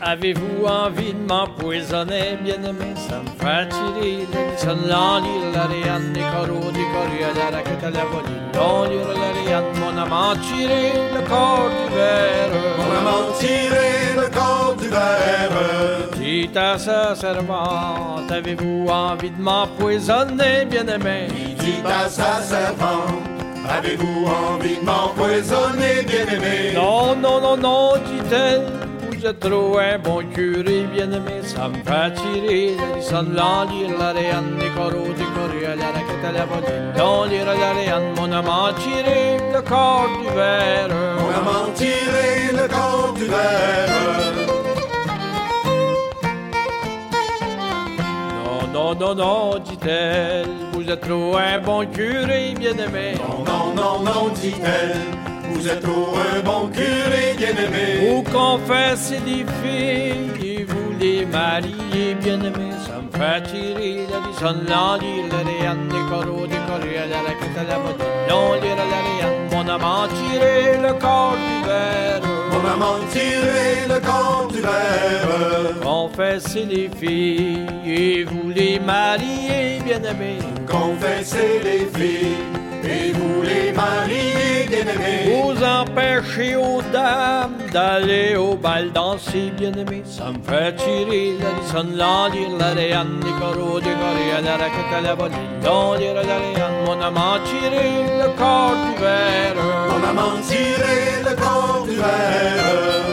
avez-vous 0.00 0.64
envie 0.66 1.12
de 1.12 1.26
m'empoisonner, 1.28 2.38
bien-aimé? 2.42 2.94
Ça 3.08 3.20
me 3.22 3.42
la 3.44 3.64
lisson, 3.64 4.76
l'enlire, 4.88 5.50
la 5.54 5.66
réanne, 5.66 6.12
des 6.12 6.20
coraux, 6.20 6.70
des 6.70 6.86
coraux, 6.92 7.34
la 7.36 7.56
raquette 7.56 7.84
à 7.84 7.90
la 7.90 8.04
volée. 8.04 8.40
L'enlire, 8.54 9.08
la 9.08 9.30
réanne, 9.40 9.64
mon 9.80 9.96
amant 10.00 10.34
tiré 10.36 10.92
le 11.14 11.20
corps 11.28 11.70
du 11.70 11.94
verre. 11.94 12.54
Mon 12.78 12.90
amant 12.98 13.32
tiré 13.38 13.90
le 14.16 14.28
corps 14.30 14.76
du 14.78 14.88
verre. 14.88 16.21
Dit 16.32 16.48
à 16.56 16.78
sa 16.78 17.14
servante, 17.14 18.32
avez-vous 18.32 18.86
envie 18.88 19.30
de 19.30 19.38
m'empoisonner, 19.38 20.64
bien-aimé? 20.64 21.28
Il 21.36 21.54
dit 21.56 21.82
à 21.84 22.08
sa 22.08 22.40
servante, 22.40 23.20
avez-vous 23.68 24.24
envie 24.48 24.78
de 24.78 24.82
m'empoisonner, 24.82 26.02
bien-aimé? 26.06 26.72
Non, 26.74 27.14
non, 27.16 27.38
non, 27.38 27.58
non, 27.58 27.92
dit-elle, 28.06 28.64
vous 29.10 29.26
êtes 29.26 29.40
trop 29.40 29.76
un 29.76 29.98
bon 29.98 30.24
curé, 30.32 30.86
bien-aimé, 30.94 31.42
ça 31.42 31.68
me 31.68 31.74
fait 31.74 32.14
tirer 32.14 32.76
l'enlire, 33.12 33.98
la 33.98 34.12
réanne, 34.12 34.56
des 34.58 34.70
coraux, 34.70 35.12
des 35.12 35.28
coraux, 35.34 35.76
la 35.76 35.86
raquette 35.88 36.24
à 36.26 36.32
la 36.32 36.46
volée. 36.46 36.96
L'enlire, 36.96 37.44
la 37.44 37.72
réanne, 37.78 38.14
mon 38.16 38.32
amant 38.32 38.72
tiré 38.78 39.36
le 39.52 39.60
corps 39.60 40.08
du 40.18 40.34
verre. 40.34 40.88
Mon 41.18 41.28
amant 41.28 41.70
tiré 41.74 42.52
le 42.52 42.66
corps 42.68 43.12
du 43.14 43.26
verre. 43.26 44.41
Non, 48.92 49.14
non, 49.14 49.14
non, 49.14 49.58
dit-elle, 49.58 50.44
vous 50.72 50.90
êtes 50.90 51.00
trop 51.00 51.38
un 51.38 51.58
bon 51.60 51.86
curé, 51.86 52.52
bien-aimé. 52.58 53.14
Non, 53.16 53.42
non, 53.42 53.74
non, 53.74 54.00
non, 54.04 54.28
dit-elle, 54.34 55.00
vous 55.50 55.66
êtes 55.66 55.80
trop 55.80 56.14
un 56.14 56.40
bon 56.40 56.68
curé 56.68 57.32
bien-aimé. 57.38 58.06
Vous 58.06 58.22
confessez 58.22 59.18
des 59.20 59.46
filles 59.62 60.58
et 60.58 60.64
vous 60.64 60.92
les 61.00 61.24
mariez, 61.24 62.14
bien-aimé. 62.20 62.68
Ça 62.86 63.00
me 63.00 63.10
fait 63.10 63.42
tirer 63.44 64.06
la 64.10 64.18
lisson, 64.28 64.60
l'enlire, 64.68 65.24
la 65.30 65.38
réanne, 65.38 65.88
des 65.88 66.04
coraux, 66.10 66.46
des 66.46 66.56
coraux, 66.56 67.08
la 67.10 67.18
raquette 67.22 67.58
à 67.58 67.64
la 67.64 67.78
mode. 67.78 67.96
L'enlire, 68.28 68.76
la 68.76 69.00
réanne, 69.08 69.48
mon 69.52 69.68
amant 69.72 70.06
tiré 70.08 70.76
le 70.82 70.92
corps 71.00 71.34
du 71.34 71.66
verre. 71.66 72.31
Mon 72.62 72.68
amant 72.68 72.98
tiré 73.10 73.88
le 73.88 73.98
corps 74.00 74.48
du 74.52 74.60
verre. 74.60 75.80
Confessez 75.82 76.64
les 76.64 76.88
filles 76.88 77.66
et 77.84 78.24
vous 78.24 78.50
les 78.50 78.78
mariez, 78.78 79.80
bien-aimé. 79.84 80.38
Confessez 80.68 81.60
les 81.64 81.86
filles 81.98 82.61
et 82.84 83.12
vous 83.12 83.42
les 83.42 83.72
mariez 83.72 84.66
bien-aimés. 84.68 85.42
Vous 85.42 85.62
empêchez 85.62 86.56
aux 86.56 86.82
dames 86.92 87.56
d'aller 87.72 88.36
au 88.36 88.54
bal 88.54 88.92
danser, 88.92 89.52
bien-aimé. 89.56 90.02
Ça 90.04 90.30
me 90.30 90.42
fait 90.42 90.74
tirer 90.76 91.34
la 91.40 91.50
lisson, 91.60 91.86
l'enlire, 91.96 92.56
la 92.58 92.72
réanne, 92.72 93.20
des 93.20 93.32
coraux, 93.40 93.80
des 93.80 93.90
coraux, 93.90 94.42
la 94.44 94.52
raquette 94.52 94.92
à 94.96 95.00
la 95.00 95.14
volée. 95.14 95.34
Mon 96.86 97.00
amant 97.00 97.38
tiré 97.44 97.86
le 98.20 98.28
corps 98.36 98.74
du 98.84 99.00
verre. 99.00 99.54
Mon 99.88 100.08
amant 100.08 100.40
tiré 100.42 101.22
le 101.24 101.34
corps 101.36 101.86
du 101.86 101.96
verre. 101.96 103.12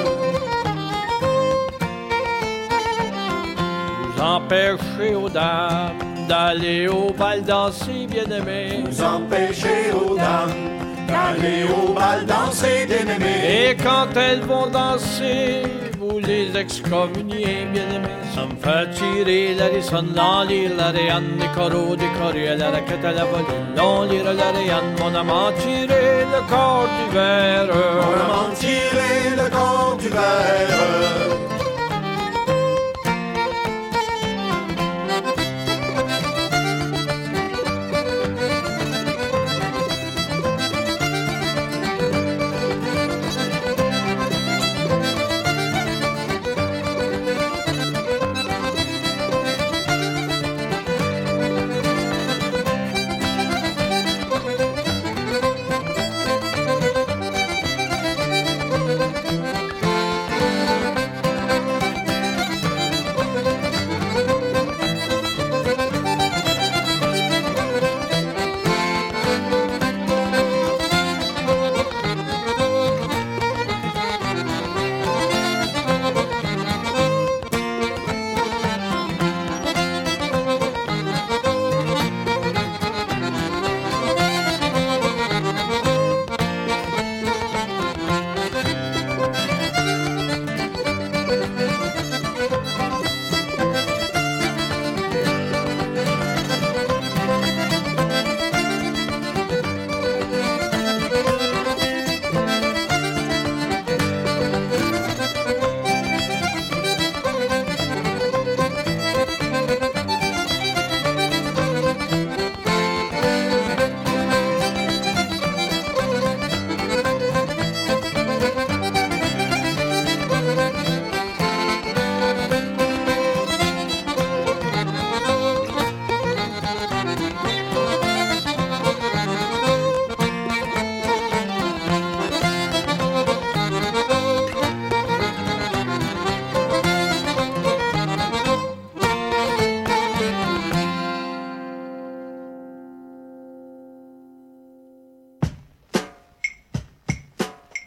Vous 4.15 4.21
empêchez 4.21 5.15
aux 5.15 5.29
dames 5.29 6.08
d'aller 6.29 6.87
au 6.87 7.11
bal 7.11 7.41
danser, 7.41 8.05
bien-aimé. 8.07 8.83
Vous 8.85 9.03
empêchez 9.03 9.91
aux 9.91 10.15
dames 10.15 10.53
d'aller 11.07 11.63
au 11.75 11.93
bal 11.93 12.23
danser, 12.25 12.85
bien-aimé. 12.87 13.33
Et 13.49 13.75
quand 13.75 14.15
elles 14.15 14.41
vont 14.41 14.67
danser, 14.67 15.63
vous 15.99 16.19
les 16.19 16.55
excommuniez, 16.55 17.65
bien-aimé. 17.73 18.13
Ça 18.35 18.43
me 18.45 18.55
fait 18.63 18.91
tirer 18.91 19.55
la 19.55 19.65
rissonne, 19.75 20.13
l'enlire 20.15 20.71
la 20.77 20.91
réanne, 20.91 21.31
des 21.39 21.47
coraux, 21.57 21.95
coraux, 22.19 22.57
la 22.57 22.69
raquette 22.75 23.03
à 23.03 23.11
la 23.11 23.25
volée. 23.25 23.61
L'enlire 23.75 24.31
la 24.41 24.51
réanne, 24.57 24.91
mon 24.99 25.13
amant, 25.15 25.51
tirer 25.57 26.25
le 26.33 26.41
corps 26.47 26.87
du 26.97 27.15
verre. 27.15 27.73
Mon 28.05 28.19
amant, 28.23 28.53
tirer 28.53 29.35
le 29.35 29.49
corps 29.49 29.97
du 29.99 30.09
verre. 30.09 31.28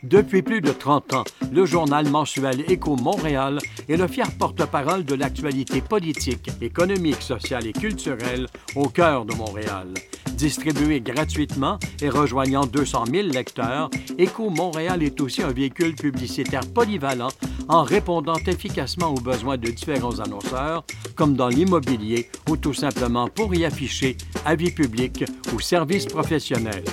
Depuis 0.03 0.43
plus 0.43 0.61
de 0.61 0.73
30 0.73 1.15
ans, 1.15 1.25
le 1.53 1.65
journal 1.65 2.09
mensuel 2.09 2.65
Écho 2.69 2.97
Montréal 2.97 3.59
est 3.89 3.97
le 3.97 4.09
fier 4.09 4.27
porte-parole 4.37 5.05
de 5.05 5.15
l'actualité 5.15 5.81
politique, 5.81 6.51
économique, 6.61 7.23
sociale 7.23 7.69
et 7.69 7.73
culturelle 7.73 8.49
au 8.75 8.89
cœur 8.89 9.25
de 9.25 9.33
Montréal. 9.35 9.95
Distribué 10.33 11.01
gratuitement 11.01 11.79
et 12.01 12.09
rejoignant 12.09 12.67
200 12.67 13.05
000 13.13 13.29
lecteurs, 13.29 13.91
Écho 14.19 14.51
Montréal 14.51 15.05
est 15.05 15.21
aussi 15.21 15.41
un 15.41 15.53
véhicule 15.53 15.95
publicitaire 15.95 16.67
polyvalent 16.75 17.31
en 17.69 17.85
répondant 17.85 18.39
efficacement 18.49 19.15
aux 19.15 19.21
besoins 19.21 19.57
de 19.57 19.69
différents 19.69 20.19
annonceurs, 20.19 20.85
comme 21.15 21.37
dans 21.37 21.49
l'immobilier 21.49 22.29
ou 22.51 22.57
tout 22.57 22.75
simplement 22.75 23.29
pour 23.29 23.55
y 23.55 23.65
afficher 23.65 24.17
avis 24.45 24.73
publics 24.73 25.25
ou 25.55 25.61
services 25.61 26.07
professionnels. 26.07 26.85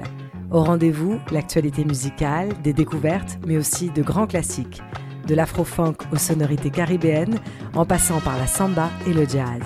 Au 0.50 0.62
rendez-vous, 0.62 1.18
l'actualité 1.32 1.84
musicale, 1.84 2.50
des 2.62 2.72
découvertes, 2.72 3.38
mais 3.46 3.56
aussi 3.56 3.90
de 3.90 4.02
grands 4.02 4.26
classiques. 4.26 4.82
De 5.26 5.34
l'afro-funk 5.34 5.96
aux 6.12 6.18
sonorités 6.18 6.70
caribéennes, 6.70 7.38
en 7.74 7.84
passant 7.84 8.20
par 8.20 8.36
la 8.38 8.46
samba 8.46 8.90
et 9.06 9.12
le 9.12 9.24
jazz. 9.24 9.62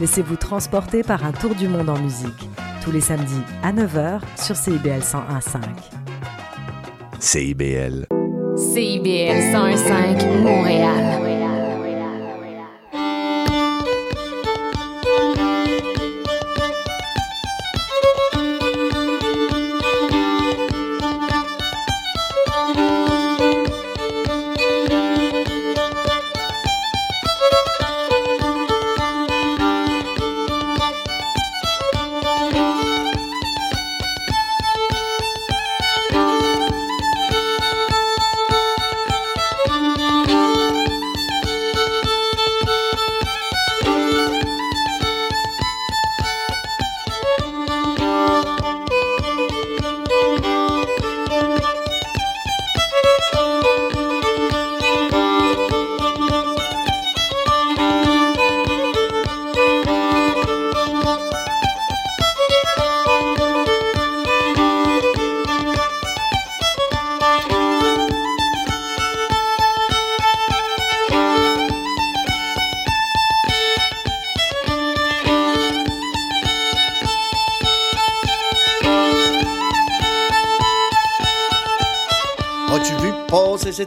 Laissez-vous 0.00 0.36
transporter 0.36 1.02
par 1.02 1.24
un 1.24 1.32
tour 1.32 1.54
du 1.54 1.68
monde 1.68 1.88
en 1.88 1.98
musique. 1.98 2.48
Tous 2.82 2.90
les 2.90 3.00
samedis 3.00 3.42
à 3.62 3.72
9h 3.72 4.20
sur 4.36 4.56
CIBL 4.56 5.00
101.5. 5.00 5.58
CIBL. 7.18 8.06
CIBL 8.56 9.52
105 9.52 10.24
Montréal. 10.42 11.47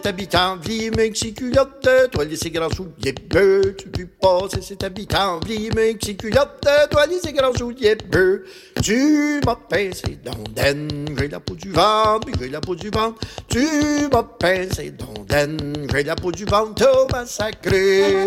Cet 0.01 0.07
habitant, 0.07 0.57
vliming 0.57 1.13
si 1.13 1.31
culotte, 1.31 1.87
toile 2.11 2.35
ses 2.35 2.49
grands 2.49 2.71
souliers 2.71 3.13
bleus. 3.29 3.75
Tu 3.77 3.87
puis 3.87 4.05
passer 4.05 4.59
cet 4.63 4.83
habitant, 4.83 5.39
vliming 5.45 5.95
si 6.03 6.17
culotte, 6.17 6.67
toile 6.89 7.11
ses 7.23 7.33
grands 7.33 7.53
souliers 7.53 7.97
bleus. 8.09 8.45
Tu 8.81 9.39
m'as 9.45 9.55
pincé 9.69 10.17
d'ondaine, 10.23 11.05
j'ai 11.19 11.27
la 11.27 11.39
peau 11.39 11.53
du 11.53 11.69
ventre, 11.69 12.25
puis 12.25 12.33
j'ai 12.39 12.49
la 12.49 12.61
peau 12.61 12.73
du 12.73 12.89
ventre. 12.89 13.19
Tu 13.47 13.67
m'as 14.11 14.23
pincé 14.23 14.89
d'ondaine, 14.89 15.87
j'ai 15.93 16.03
la 16.03 16.15
peau 16.15 16.31
du 16.31 16.45
ventre, 16.45 17.07
massacré. 17.11 18.25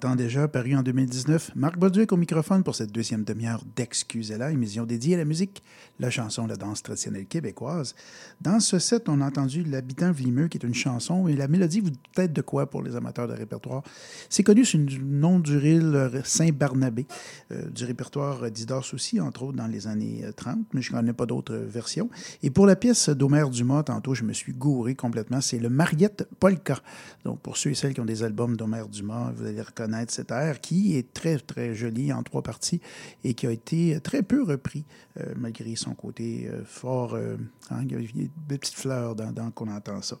Album 0.00 0.10
30 0.10 0.12
ans 0.12 0.16
déjà, 0.16 0.48
paru 0.48 0.76
en 0.76 0.82
2019. 0.82 1.52
Marc 1.56 1.78
Bolduc 1.78 2.12
au 2.12 2.16
microphone 2.16 2.62
pour 2.62 2.74
cette 2.74 2.92
deuxième 2.92 3.24
demi-heure 3.24 3.62
d'Excusez-la, 3.76 4.50
émission 4.50 4.84
dédiée 4.84 5.14
à 5.14 5.18
la 5.18 5.24
musique, 5.24 5.62
la 5.98 6.10
chanson, 6.10 6.46
la 6.46 6.56
danse 6.56 6.82
traditionnelle 6.82 7.26
québécoise. 7.26 7.94
Dans 8.40 8.60
ce 8.60 8.78
set, 8.78 9.08
on 9.08 9.20
a 9.20 9.26
entendu 9.26 9.62
L'habitant 9.64 10.12
vimeux, 10.12 10.48
qui 10.48 10.58
est 10.58 10.64
une 10.66 10.74
chanson, 10.74 11.28
et 11.28 11.36
la 11.36 11.48
mélodie 11.48 11.80
vous 11.80 11.90
peut-être 12.14 12.32
de 12.32 12.40
quoi 12.40 12.68
pour 12.68 12.82
les 12.82 12.96
amateurs 12.96 13.28
de 13.28 13.34
répertoire. 13.34 13.82
C'est 14.28 14.42
connu 14.42 14.64
sous 14.64 14.78
le 14.78 14.98
nom 15.02 15.38
du 15.38 15.56
ril 15.56 16.10
Saint-Barnabé, 16.24 17.06
euh, 17.52 17.68
du 17.68 17.84
répertoire 17.84 18.50
d'Isidore 18.50 18.84
Soucy, 18.84 19.20
entre 19.20 19.42
autres 19.42 19.56
dans 19.56 19.66
les 19.66 19.86
années 19.86 20.24
30, 20.36 20.58
mais 20.72 20.82
je 20.82 20.92
ne 20.92 20.98
connais 20.98 21.12
pas 21.12 21.26
d'autres 21.26 21.56
versions. 21.56 22.08
Et 22.42 22.50
pour 22.50 22.66
la 22.66 22.76
pièce 22.76 23.10
d'Omer 23.10 23.48
Dumas, 23.50 23.82
tantôt, 23.82 24.14
je 24.14 24.24
me 24.24 24.32
suis 24.32 24.52
gouré 24.52 24.94
complètement, 24.94 25.40
c'est 25.40 25.58
le 25.58 25.68
Mariette 25.68 26.28
Polka. 26.38 26.78
Donc, 27.24 27.40
pour 27.40 27.56
ceux 27.56 27.70
et 27.70 27.74
celles 27.74 27.94
qui 27.94 28.00
ont 28.00 28.06
des 28.06 28.22
albums 28.22 28.56
d'Omer 28.56 28.84
Dumas, 28.90 29.32
vous 29.34 29.44
allez 29.44 29.60
reconnaître 29.60 29.89
cet 30.08 30.30
air 30.30 30.60
qui 30.60 30.96
est 30.96 31.12
très, 31.12 31.38
très 31.38 31.74
joli 31.74 32.12
en 32.12 32.22
trois 32.22 32.42
parties 32.42 32.80
et 33.24 33.34
qui 33.34 33.46
a 33.46 33.50
été 33.50 33.98
très 34.00 34.22
peu 34.22 34.42
repris, 34.42 34.84
euh, 35.18 35.34
malgré 35.36 35.76
son 35.76 35.94
côté 35.94 36.48
euh, 36.48 36.62
fort. 36.64 37.14
Euh, 37.14 37.36
hein, 37.70 37.82
il 37.84 37.92
y 37.92 38.24
a 38.24 38.28
des 38.48 38.58
petites 38.58 38.76
fleurs 38.76 39.14
dans, 39.14 39.32
dans 39.32 39.50
qu'on 39.50 39.68
entend 39.68 40.02
ça. 40.02 40.18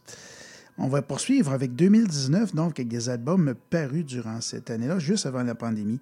On 0.78 0.88
va 0.88 1.02
poursuivre 1.02 1.52
avec 1.52 1.74
2019, 1.74 2.54
donc 2.54 2.80
avec 2.80 2.88
des 2.88 3.08
albums 3.08 3.54
parus 3.68 4.04
durant 4.04 4.40
cette 4.40 4.70
année-là, 4.70 4.98
juste 4.98 5.26
avant 5.26 5.42
la 5.42 5.54
pandémie. 5.54 6.00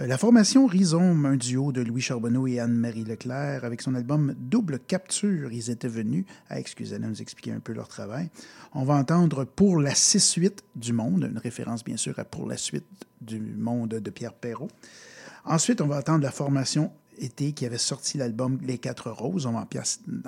Euh, 0.00 0.06
La 0.06 0.18
formation 0.18 0.66
Rhizome, 0.66 1.26
un 1.26 1.36
duo 1.36 1.72
de 1.72 1.82
Louis 1.82 2.00
Charbonneau 2.00 2.46
et 2.46 2.58
Anne-Marie 2.58 3.04
Leclerc, 3.04 3.64
avec 3.64 3.82
son 3.82 3.94
album 3.94 4.34
Double 4.38 4.78
Capture, 4.78 5.52
ils 5.52 5.70
étaient 5.70 5.88
venus 5.88 6.24
à 6.48 6.58
Excusez-nous 6.58 7.08
nous 7.08 7.22
expliquer 7.22 7.52
un 7.52 7.60
peu 7.60 7.72
leur 7.72 7.88
travail. 7.88 8.30
On 8.72 8.84
va 8.84 8.94
entendre 8.94 9.44
Pour 9.44 9.78
la 9.78 9.92
6-8 9.92 10.58
du 10.76 10.92
monde, 10.92 11.28
une 11.30 11.38
référence 11.38 11.84
bien 11.84 11.96
sûr 11.96 12.18
à 12.18 12.24
Pour 12.24 12.46
la 12.46 12.56
suite 12.56 12.86
du 13.20 13.40
monde 13.40 13.90
de 13.90 14.10
Pierre 14.10 14.34
Perrault. 14.34 14.68
Ensuite, 15.44 15.80
on 15.80 15.86
va 15.86 15.98
entendre 15.98 16.22
la 16.22 16.30
formation 16.30 16.92
été 17.20 17.52
qui 17.52 17.66
avait 17.66 17.78
sorti 17.78 18.18
l'album 18.18 18.58
Les 18.62 18.78
Quatre 18.78 19.10
Roses. 19.10 19.46
On 19.46 19.52
va 19.52 19.66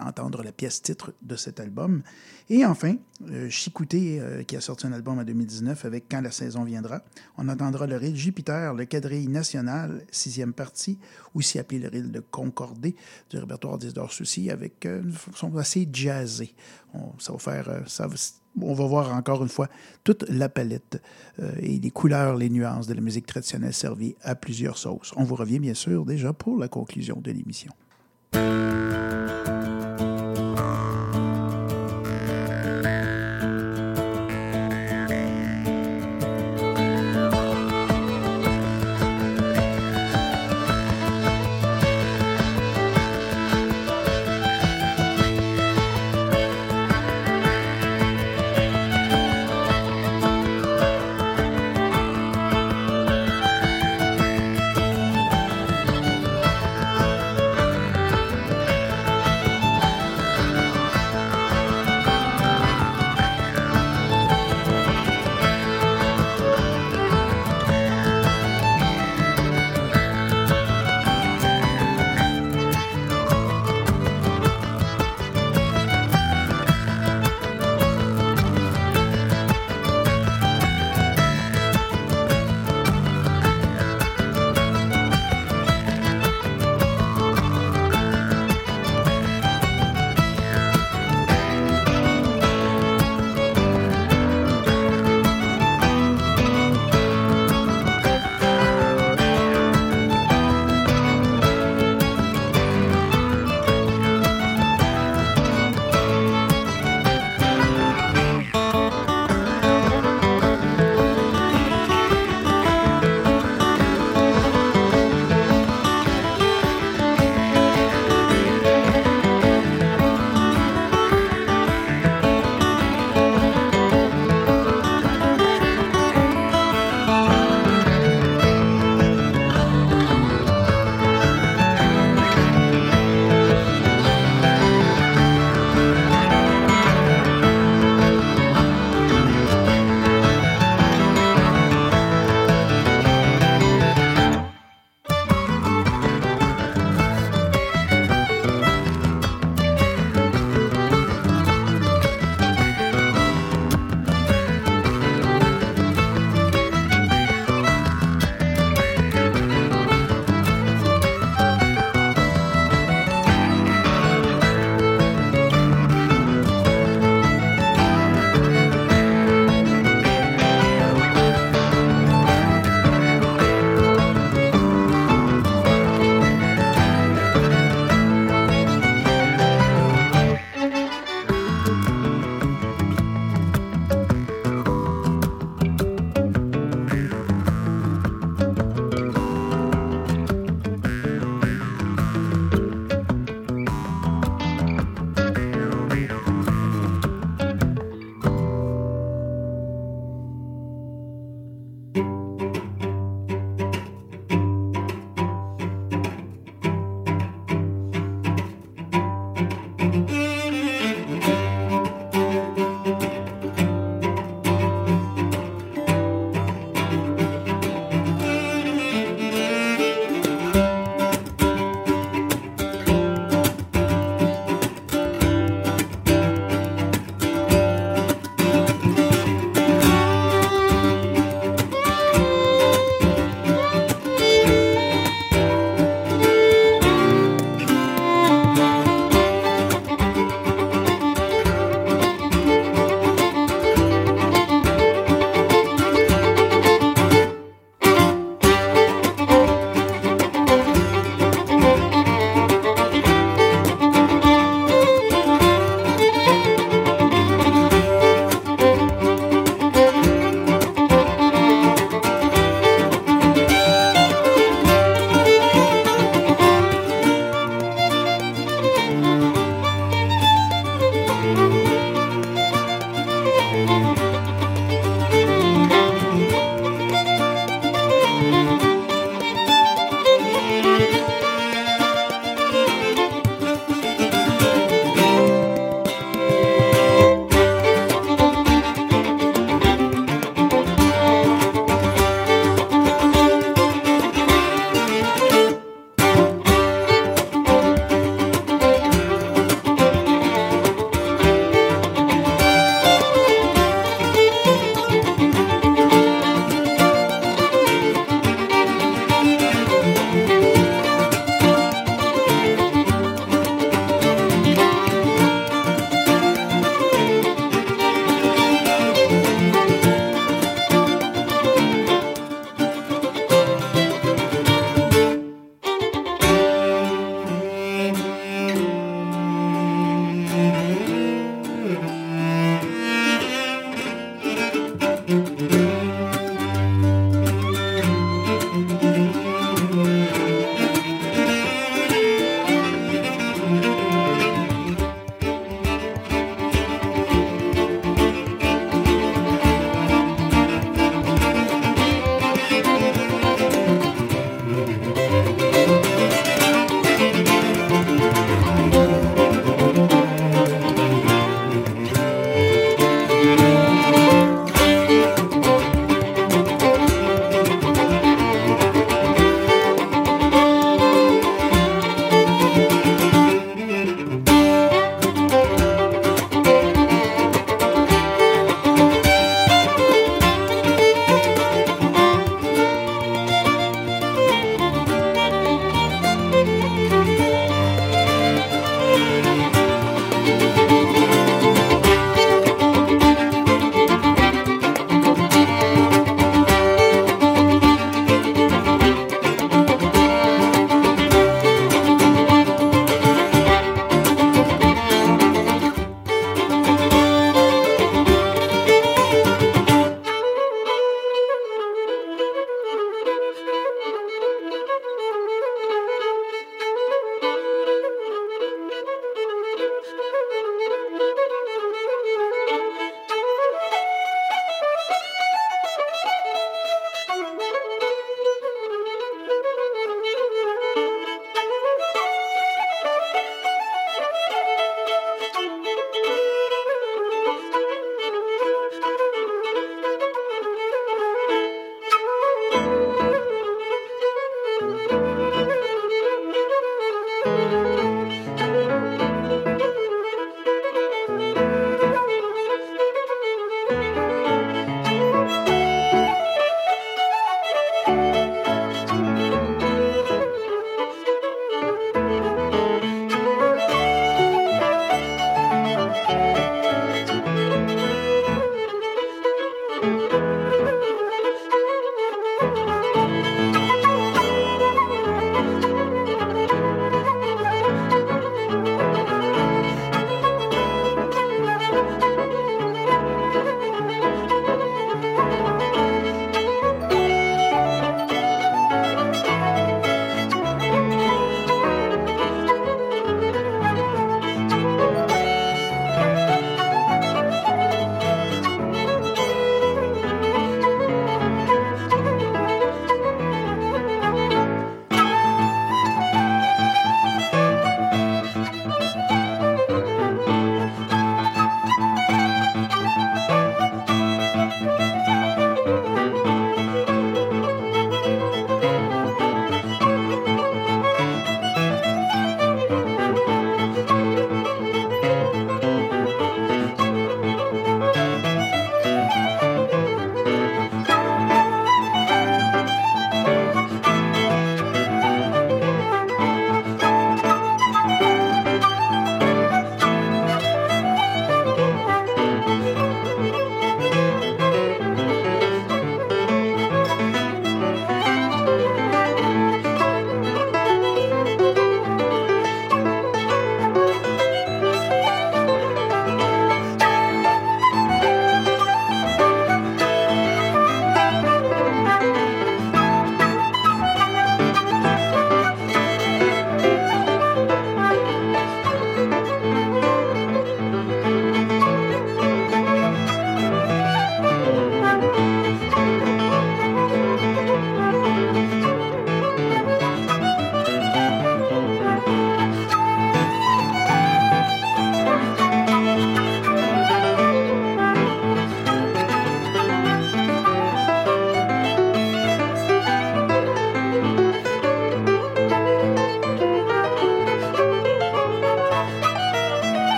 entendre 0.00 0.42
la 0.42 0.52
pièce 0.52 0.82
titre 0.82 1.12
de 1.22 1.36
cet 1.36 1.60
album. 1.60 2.02
Et 2.50 2.64
enfin, 2.64 2.96
euh, 3.30 3.48
Chicouté, 3.48 4.20
euh, 4.20 4.42
qui 4.42 4.56
a 4.56 4.60
sorti 4.60 4.86
un 4.86 4.92
album 4.92 5.18
en 5.18 5.24
2019 5.24 5.84
avec 5.84 6.04
Quand 6.10 6.20
la 6.20 6.30
saison 6.30 6.64
viendra. 6.64 7.02
On 7.38 7.48
entendra 7.48 7.86
le 7.86 7.96
ril 7.96 8.16
Jupiter, 8.16 8.74
le 8.74 8.84
quadrille 8.84 9.28
national, 9.28 10.04
sixième 10.10 10.52
partie, 10.52 10.98
aussi 11.34 11.58
appelé 11.58 11.80
le 11.80 11.88
ril 11.88 12.12
de 12.12 12.20
Concordé, 12.20 12.94
du 13.30 13.38
répertoire 13.38 13.78
d'Isidore 13.78 14.12
Soucy, 14.12 14.50
avec 14.50 14.86
euh, 14.86 15.02
une 15.02 15.12
façon 15.12 15.56
assez 15.56 15.88
jazzée. 15.92 16.54
On, 16.94 17.18
ça 17.18 17.32
va 17.32 17.38
faire... 17.38 17.68
euh, 17.68 17.80
ça 17.86 18.06
on 18.60 18.74
va 18.74 18.86
voir 18.86 19.14
encore 19.14 19.42
une 19.42 19.48
fois 19.48 19.68
toute 20.04 20.28
la 20.28 20.48
palette 20.48 21.02
euh, 21.40 21.52
et 21.60 21.78
les 21.78 21.90
couleurs, 21.90 22.36
les 22.36 22.50
nuances 22.50 22.86
de 22.86 22.94
la 22.94 23.00
musique 23.00 23.26
traditionnelle 23.26 23.74
servie 23.74 24.14
à 24.22 24.34
plusieurs 24.34 24.78
sauces. 24.78 25.12
On 25.16 25.24
vous 25.24 25.36
revient 25.36 25.58
bien 25.58 25.74
sûr 25.74 26.04
déjà 26.04 26.32
pour 26.32 26.58
la 26.58 26.68
conclusion 26.68 27.20
de 27.20 27.30
l'émission. 27.30 27.72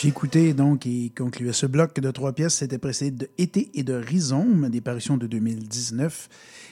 J'ai 0.00 0.08
écouté 0.08 0.54
donc 0.54 0.86
et 0.86 1.12
conclué 1.14 1.52
ce 1.52 1.66
bloc 1.66 2.00
de 2.00 2.10
trois 2.10 2.32
pièces. 2.32 2.54
C'était 2.54 2.78
précédé 2.78 3.26
de 3.26 3.30
Été 3.36 3.70
et 3.74 3.82
de 3.82 3.92
Rhizome, 3.92 4.70
des 4.70 4.80
parutions 4.80 5.18
de 5.18 5.26
2019. 5.26 6.28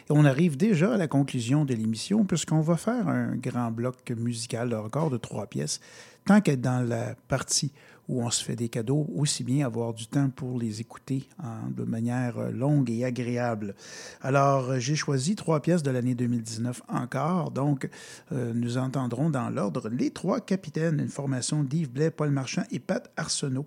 Et 0.08 0.12
on 0.14 0.24
arrive 0.24 0.56
déjà 0.56 0.94
à 0.94 0.96
la 0.96 1.08
conclusion 1.08 1.66
de 1.66 1.74
l'émission 1.74 2.24
puisqu'on 2.24 2.62
va 2.62 2.78
faire 2.78 3.06
un 3.06 3.36
grand 3.36 3.70
bloc 3.70 4.10
musical 4.16 4.74
encore 4.74 5.10
de 5.10 5.18
trois 5.18 5.46
pièces. 5.46 5.78
Tant 6.24 6.40
qu'être 6.40 6.62
dans 6.62 6.80
la 6.80 7.16
partie 7.28 7.70
où 8.08 8.22
on 8.22 8.30
se 8.30 8.42
fait 8.42 8.56
des 8.56 8.68
cadeaux, 8.70 9.06
aussi 9.14 9.44
bien 9.44 9.66
avoir 9.66 9.92
du 9.92 10.06
temps 10.06 10.30
pour 10.30 10.58
les 10.58 10.80
écouter 10.80 11.28
en- 11.42 11.68
de 11.70 11.84
manière 11.84 12.38
euh, 12.38 12.50
longue 12.50 12.90
et 12.90 13.04
agréable. 13.04 13.74
Alors, 14.22 14.70
euh, 14.70 14.78
j'ai 14.78 14.96
choisi 14.96 15.36
trois 15.36 15.60
pièces 15.60 15.82
de 15.82 15.90
l'année 15.90 16.14
2019 16.14 16.80
encore. 16.88 17.50
Donc, 17.50 17.88
euh, 18.32 18.52
nous 18.54 18.78
entendrons 18.78 19.28
dans 19.30 19.50
l'ordre 19.50 19.88
Les 19.90 20.10
Trois 20.10 20.40
Capitaines, 20.40 21.00
une 21.00 21.08
formation 21.08 21.62
d'Yves 21.62 21.90
Blais, 21.90 22.10
Paul 22.10 22.30
Marchand 22.30 22.62
et 22.70 22.78
Pat 22.78 23.10
Arsenault 23.16 23.66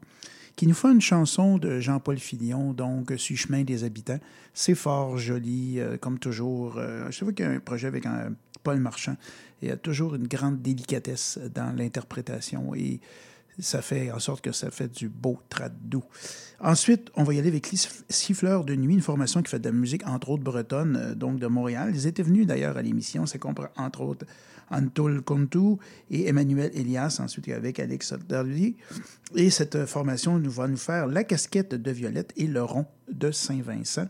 qui 0.58 0.68
nous 0.68 0.74
fait 0.76 0.92
une 0.92 1.00
chanson 1.02 1.58
de 1.58 1.80
Jean-Paul 1.80 2.18
Filion, 2.20 2.74
donc 2.74 3.14
Sur 3.18 3.38
chemin 3.38 3.64
des 3.64 3.86
habitants. 3.86 4.20
C'est 4.54 4.76
fort 4.76 5.18
joli, 5.18 5.80
comme 6.02 6.20
toujours. 6.20 6.78
Je 7.10 7.12
sais 7.26 7.34
qu'il 7.34 7.46
y 7.46 7.48
a 7.48 7.52
un 7.52 7.60
projet 7.62 7.88
avec 7.88 8.06
un 8.06 8.34
Paul 8.62 8.78
Marchand. 8.80 9.16
Il 9.62 9.70
y 9.70 9.72
a 9.72 9.78
toujours 9.78 10.14
une 10.14 10.28
grande 10.28 10.62
délicatesse 10.62 11.40
dans 11.56 11.74
l'interprétation 11.76 12.76
et 12.76 13.00
ça 13.62 13.82
fait 13.82 14.12
en 14.12 14.20
sorte 14.20 14.44
que 14.44 14.52
ça 14.52 14.70
fait 14.72 14.88
du 14.92 15.08
beau 15.10 15.40
trad 15.50 15.74
doux. 15.84 16.04
Ensuite, 16.60 17.10
on 17.16 17.24
va 17.24 17.34
y 17.34 17.40
aller 17.40 17.48
avec 17.48 17.72
les 17.72 17.78
Siff- 17.78 18.04
Siffleurs 18.10 18.64
de 18.66 18.76
Nuit, 18.76 18.94
une 18.94 19.02
formation 19.02 19.42
qui 19.42 19.50
fait 19.50 19.60
de 19.60 19.70
la 19.70 19.72
musique, 19.76 20.06
entre 20.06 20.30
autres 20.30 20.44
bretonne, 20.44 20.96
euh, 20.96 21.16
donc 21.16 21.40
de 21.40 21.48
Montréal. 21.48 21.92
Ils 21.96 22.06
étaient 22.08 22.22
venus 22.24 22.46
d'ailleurs 22.46 22.78
à 22.78 22.82
l'émission. 22.82 23.26
Ça 23.26 23.40
comprend 23.40 23.68
entre 23.78 24.02
autres 24.02 24.26
Antol 24.70 25.22
Contou 25.22 25.80
et 26.12 26.28
Emmanuel 26.28 26.72
Elias, 26.76 27.18
ensuite 27.20 27.50
avec 27.50 27.80
Alex 27.80 28.14
Darly. 28.30 28.76
Et 29.36 29.50
cette 29.50 29.86
formation 29.86 30.38
nous 30.40 30.52
va 30.52 30.68
nous 30.68 30.78
faire 30.78 31.08
La 31.08 31.24
casquette 31.24 31.74
de 31.76 31.92
Violette 31.92 32.32
et 32.38 32.48
Le 32.48 32.64
rond 32.64 32.86
de 33.12 33.32
Saint-Vincent. 33.32 34.08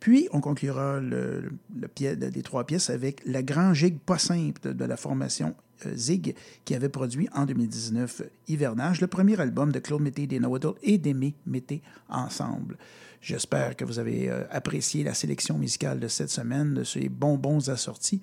Puis, 0.00 0.28
on 0.32 0.40
conclura 0.40 0.98
le, 1.00 1.50
le 1.76 1.88
les 2.00 2.42
trois 2.42 2.64
pièces 2.64 2.88
avec 2.88 3.20
La 3.26 3.42
Grand 3.42 3.74
Gigue 3.74 3.98
pas 3.98 4.18
simple 4.18 4.74
de 4.74 4.84
la 4.86 4.96
formation 4.96 5.54
Zig, 5.94 6.34
qui 6.64 6.74
avait 6.74 6.88
produit 6.88 7.28
en 7.34 7.46
2019 7.46 8.22
Hivernage, 8.48 9.00
le 9.00 9.06
premier 9.06 9.40
album 9.40 9.72
de 9.72 9.78
Claude 9.78 10.02
Mété, 10.02 10.26
des 10.26 10.38
Know-It-All 10.38 10.74
et 10.82 10.98
d'Aimé 10.98 11.34
Mété 11.46 11.82
ensemble. 12.08 12.76
J'espère 13.20 13.76
que 13.76 13.84
vous 13.84 13.98
avez 13.98 14.30
euh, 14.30 14.44
apprécié 14.50 15.04
la 15.04 15.12
sélection 15.12 15.58
musicale 15.58 16.00
de 16.00 16.08
cette 16.08 16.30
semaine, 16.30 16.74
de 16.74 16.84
ces 16.84 17.08
bonbons 17.08 17.68
assortis. 17.68 18.22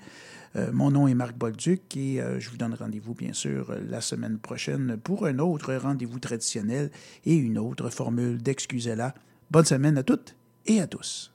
Euh, 0.56 0.72
mon 0.74 0.90
nom 0.90 1.08
est 1.08 1.14
Marc 1.14 1.38
Bolduc 1.38 1.96
et 1.96 2.20
euh, 2.20 2.40
je 2.40 2.50
vous 2.50 2.58
donne 2.58 2.74
rendez-vous, 2.74 3.14
bien 3.14 3.34
sûr, 3.34 3.76
la 3.88 4.02
semaine 4.02 4.40
prochaine 4.40 4.98
pour 5.04 5.28
un 5.28 5.38
autre 5.38 5.76
rendez-vous 5.76 6.20
traditionnel 6.20 6.90
et 7.26 7.36
une 7.36 7.60
autre 7.60 7.90
formule 7.92 8.42
d'excusez-la. 8.42 9.14
Bonne 9.52 9.66
semaine 9.66 9.98
à 9.98 10.04
toutes 10.04 10.36
et 10.66 10.82
à 10.82 10.88
tous. 10.88 11.32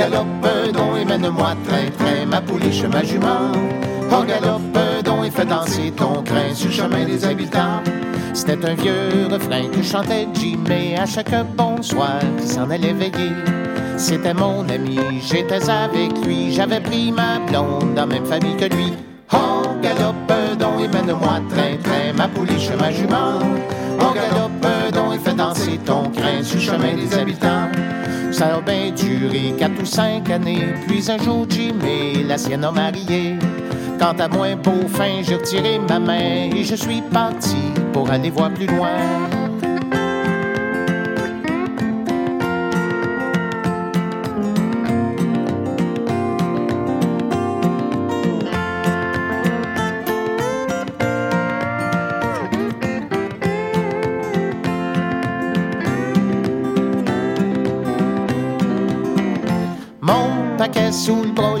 Galope 0.00 0.72
donc 0.72 0.96
et 0.98 1.04
mène-moi 1.04 1.54
train 1.66 1.90
train 1.98 2.24
ma 2.26 2.40
pouliche 2.40 2.84
ma 2.84 3.02
jument. 3.04 3.52
En 4.10 4.24
galope 4.24 4.78
donc 5.04 5.26
et 5.26 5.30
fais 5.30 5.44
danser 5.44 5.92
ton 5.94 6.22
crin 6.22 6.54
sur 6.54 6.68
le 6.68 6.74
chemin 6.74 7.04
des 7.04 7.22
habitants. 7.22 7.82
C'était 8.32 8.64
un 8.64 8.74
vieux 8.74 9.28
refrain 9.30 9.68
que 9.68 9.82
chantait 9.82 10.26
Jimmy 10.32 10.96
à 10.96 11.04
chaque 11.04 11.34
bonsoir 11.54 12.20
qui 12.40 12.46
s'en 12.46 12.70
allait 12.70 12.94
veiller 12.94 13.32
C'était 13.98 14.32
mon 14.32 14.66
ami, 14.68 14.98
j'étais 15.20 15.68
avec 15.68 16.12
lui 16.24 16.52
J'avais 16.52 16.80
pris 16.80 17.12
ma 17.12 17.40
blonde 17.40 17.94
dans 17.94 18.06
même 18.06 18.24
famille 18.24 18.56
que 18.56 18.74
lui. 18.74 18.94
En 19.30 19.76
galope 19.82 20.32
donc 20.58 20.80
et 20.82 20.88
mène-moi 20.88 21.40
train 21.50 21.76
train 21.84 22.12
ma 22.16 22.26
pouliche 22.28 22.70
ma 22.78 22.90
jument. 22.90 23.38
En 23.98 24.12
galope 24.14 24.79
danser 25.34 25.78
ton 25.84 26.10
crin 26.10 26.42
sur 26.42 26.56
le 26.56 26.62
chemin 26.62 26.94
des 26.94 27.14
habitants 27.16 27.68
ça 28.32 28.56
a 28.56 28.60
bien 28.60 28.90
duré 28.92 29.54
quatre 29.58 29.82
ou 29.82 29.84
cinq 29.84 30.30
années, 30.30 30.68
puis 30.86 31.04
un 31.10 31.18
jour 31.18 31.46
Jimmy, 31.48 32.24
la 32.26 32.38
sienne 32.38 32.64
a 32.64 32.70
marié. 32.70 33.36
Quant 33.98 34.14
à 34.18 34.28
moi, 34.28 34.54
beau 34.54 34.88
fin, 34.88 35.20
j'ai 35.22 35.34
retiré 35.34 35.78
ma 35.78 35.98
main 35.98 36.50
et 36.54 36.64
je 36.64 36.74
suis 36.74 37.02
parti 37.12 37.56
pour 37.92 38.10
aller 38.10 38.30
voir 38.30 38.50
plus 38.50 38.66
loin. 38.66 38.96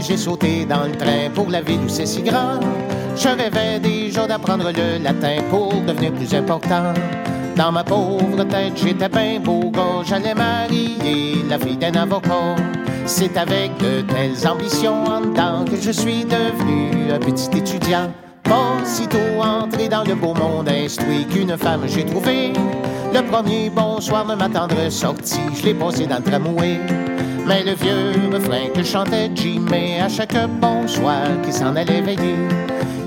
J'ai 0.00 0.16
sauté 0.16 0.64
dans 0.64 0.84
le 0.84 0.92
train 0.92 1.30
pour 1.34 1.48
la 1.50 1.60
ville 1.60 1.80
où 1.84 1.88
c'est 1.88 2.06
si 2.06 2.22
grand. 2.22 2.58
Je 3.16 3.28
rêvais 3.28 3.78
déjà 3.80 4.26
d'apprendre 4.26 4.70
le 4.70 5.02
latin 5.02 5.42
pour 5.50 5.72
devenir 5.86 6.12
plus 6.12 6.34
important. 6.34 6.94
Dans 7.56 7.72
ma 7.72 7.84
pauvre 7.84 8.44
tête, 8.44 8.72
j'étais 8.76 9.08
bien 9.08 9.40
beau 9.40 9.70
gars, 9.70 10.02
j'allais 10.04 10.34
marier 10.34 11.44
la 11.48 11.58
fille 11.58 11.76
d'un 11.76 11.94
avocat. 11.94 12.56
C'est 13.06 13.36
avec 13.36 13.76
de 13.78 14.02
telles 14.02 14.48
ambitions 14.48 15.04
en 15.04 15.20
dedans 15.20 15.64
que 15.64 15.76
je 15.76 15.90
suis 15.90 16.24
devenu 16.24 17.12
un 17.12 17.18
petit 17.18 17.58
étudiant. 17.58 18.10
Pas 18.42 18.84
sitôt 18.84 19.42
entré 19.42 19.88
dans 19.88 20.04
le 20.04 20.14
beau 20.14 20.34
monde 20.34 20.68
instruit 20.68 21.26
qu'une 21.26 21.56
femme 21.56 21.82
j'ai 21.86 22.04
trouvé. 22.04 22.52
Le 23.12 23.22
premier 23.22 23.70
bonsoir 23.70 24.24
de 24.24 24.34
ma 24.34 24.48
tendre 24.48 24.88
sortie, 24.90 25.40
je 25.54 25.66
l'ai 25.66 25.74
posé 25.74 26.06
dans 26.06 26.18
le 26.18 26.22
tramway. 26.22 26.78
Mais 27.50 27.64
le 27.64 27.74
vieux 27.74 28.30
refrain 28.32 28.68
que 28.72 28.84
chantait 28.84 29.28
Jimmy 29.34 29.98
à 30.00 30.08
chaque 30.08 30.36
bonsoir 30.60 31.24
qui 31.44 31.52
s'en 31.52 31.74
allait 31.74 32.00
veiller, 32.00 32.36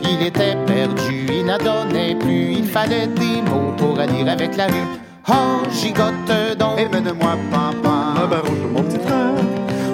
il 0.04 0.28
était 0.28 0.58
perdu, 0.68 1.28
il 1.30 1.46
n'adonnait 1.46 2.16
plus, 2.16 2.52
il 2.52 2.66
fallait 2.66 3.08
des 3.08 3.42
mots 3.50 3.72
pour 3.78 3.98
aller 3.98 4.28
avec 4.30 4.58
la 4.58 4.68
rue. 4.68 4.90
Oh, 5.30 5.64
gigote 5.72 6.58
donc, 6.60 6.78
et 6.78 6.90
mène-moi 6.90 7.38
papa, 7.52 8.20
ma 8.20 8.26
barouche 8.26 8.60
de 8.60 8.68
mon 8.68 8.84
petit 8.84 9.00
frère. 9.00 9.32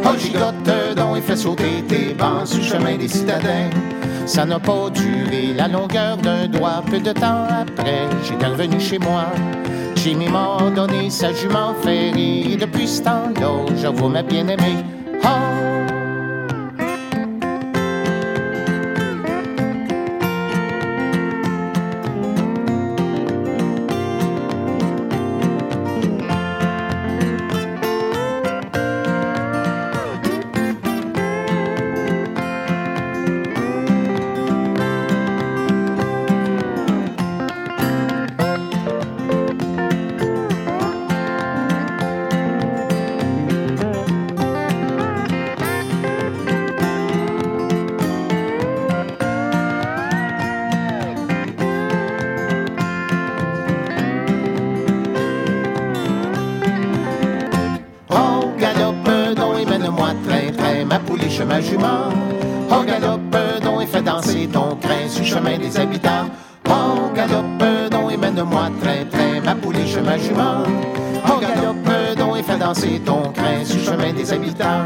Oh, 0.03 0.17
gigote 0.17 0.95
donc, 0.95 1.17
et 1.17 1.21
fais 1.21 1.35
sauter 1.35 1.83
tes 1.87 2.15
bancs 2.15 2.47
sur 2.47 2.57
le 2.57 2.63
chemin 2.63 2.97
des 2.97 3.07
citadins. 3.07 3.69
Ça 4.29 4.45
n'a 4.45 4.59
pas 4.59 4.91
duré 4.91 5.53
la 5.57 5.67
longueur 5.67 6.15
d'un 6.17 6.47
doigt, 6.47 6.83
peu 6.87 6.99
de 6.99 7.11
temps 7.11 7.47
après, 7.49 8.07
j'étais 8.23 8.45
revenu 8.45 8.79
chez 8.79 8.99
moi. 8.99 9.25
Jimmy 9.95 10.29
m'a 10.29 10.69
donné 10.69 11.09
sa 11.09 11.33
jument 11.33 11.73
ferrée, 11.81 12.51
et 12.51 12.55
depuis 12.55 12.87
ce 12.87 13.01
temps-là, 13.01 13.65
j'avoue 13.75 14.07
ma 14.07 14.21
bien-aimée. 14.21 14.85
Oh, 15.23 15.98
jument. 70.19 70.63
Oh, 71.27 71.39
galope 71.39 72.17
donc 72.17 72.37
et 72.37 72.43
fais 72.43 72.57
danser 72.57 73.01
ton 73.05 73.31
crin 73.31 73.63
sur 73.63 73.79
chemin 73.79 74.13
des 74.13 74.31
habitants. 74.31 74.85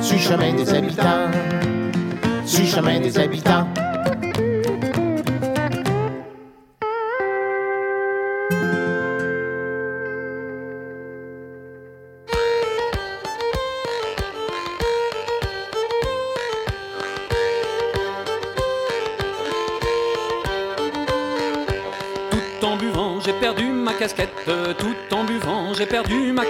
Sur 0.00 0.18
chemin 0.18 0.52
des 0.52 0.72
habitants. 0.72 1.30
sur 2.44 2.66
chemin 2.66 3.00
des 3.00 3.18
habitants. 3.18 3.66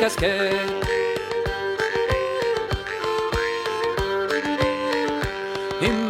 Et 0.06 0.10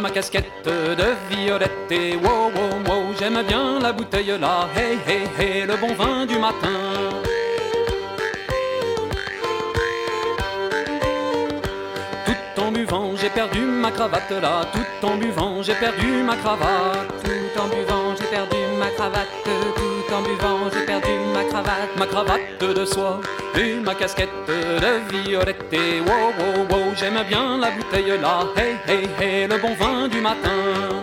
ma 0.01 0.09
casquette 0.09 0.65
de 0.65 1.15
violette. 1.29 1.91
Et 1.91 2.17
wow, 2.17 2.51
wow, 2.53 2.81
wow, 2.87 3.13
j'aime 3.17 3.41
bien 3.47 3.79
la 3.79 3.93
bouteille 3.93 4.37
là. 4.37 4.67
Hey, 4.75 4.97
hey, 5.07 5.29
hey, 5.39 5.65
le 5.65 5.77
bon 5.77 5.93
vin 5.93 6.25
du 6.25 6.37
matin. 6.37 6.67
Tout 12.25 12.61
en 12.61 12.73
buvant, 12.73 13.15
j'ai 13.15 13.29
perdu 13.29 13.61
ma 13.61 13.91
cravate 13.91 14.31
là. 14.41 14.65
Tout 14.73 15.07
en 15.07 15.15
buvant, 15.15 15.63
j'ai 15.63 15.75
perdu 15.75 16.21
ma 16.21 16.35
cravate. 16.35 17.23
Tout 17.23 17.61
en 17.61 17.69
buvant, 17.69 18.13
j'ai 18.19 18.25
perdu 18.25 18.57
ma 18.77 18.87
cravate. 18.87 19.29
Tout 19.45 20.13
en 20.13 20.21
buvant, 20.21 20.69
j'ai 20.73 20.85
perdu 20.85 21.11
ma 21.11 21.24
Ma 21.97 22.05
cravate 22.05 22.59
de 22.59 22.83
soie 22.83 23.21
et 23.57 23.75
ma 23.75 23.95
casquette 23.95 24.29
de 24.45 25.23
violette. 25.23 25.63
Et 25.71 26.01
wow, 26.01 26.33
wow, 26.37 26.67
wow, 26.69 26.93
j'aime 26.97 27.23
bien 27.29 27.57
la 27.57 27.71
bouteille 27.71 28.19
là. 28.21 28.39
Hey, 28.57 28.75
hey, 28.85 29.07
hey, 29.17 29.47
le 29.47 29.57
bon 29.57 29.73
vin 29.75 30.09
du 30.09 30.19
matin. 30.19 30.49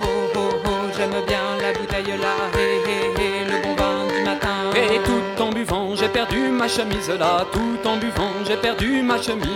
Oh, 0.02 0.06
oh, 0.36 0.50
oh, 0.66 0.70
j'aime 0.94 1.24
bien 1.26 1.56
la 1.58 1.72
bouteille 1.72 2.18
là. 2.18 2.34
Hey, 2.54 2.80
hey, 2.86 3.10
hey, 3.16 3.44
le 3.46 3.62
bon 3.62 3.74
vin 3.74 4.06
du 4.14 4.22
matin. 4.24 4.48
Et 4.76 4.98
tout 5.06 5.42
en 5.42 5.50
buvant, 5.52 5.94
j'ai 5.96 6.08
perdu 6.08 6.48
ma 6.48 6.68
chemise 6.68 7.08
là. 7.08 7.46
Tout 7.50 7.88
en 7.88 7.96
buvant, 7.96 8.32
j'ai 8.46 8.56
perdu 8.56 9.02
ma 9.02 9.16
chemise. 9.16 9.46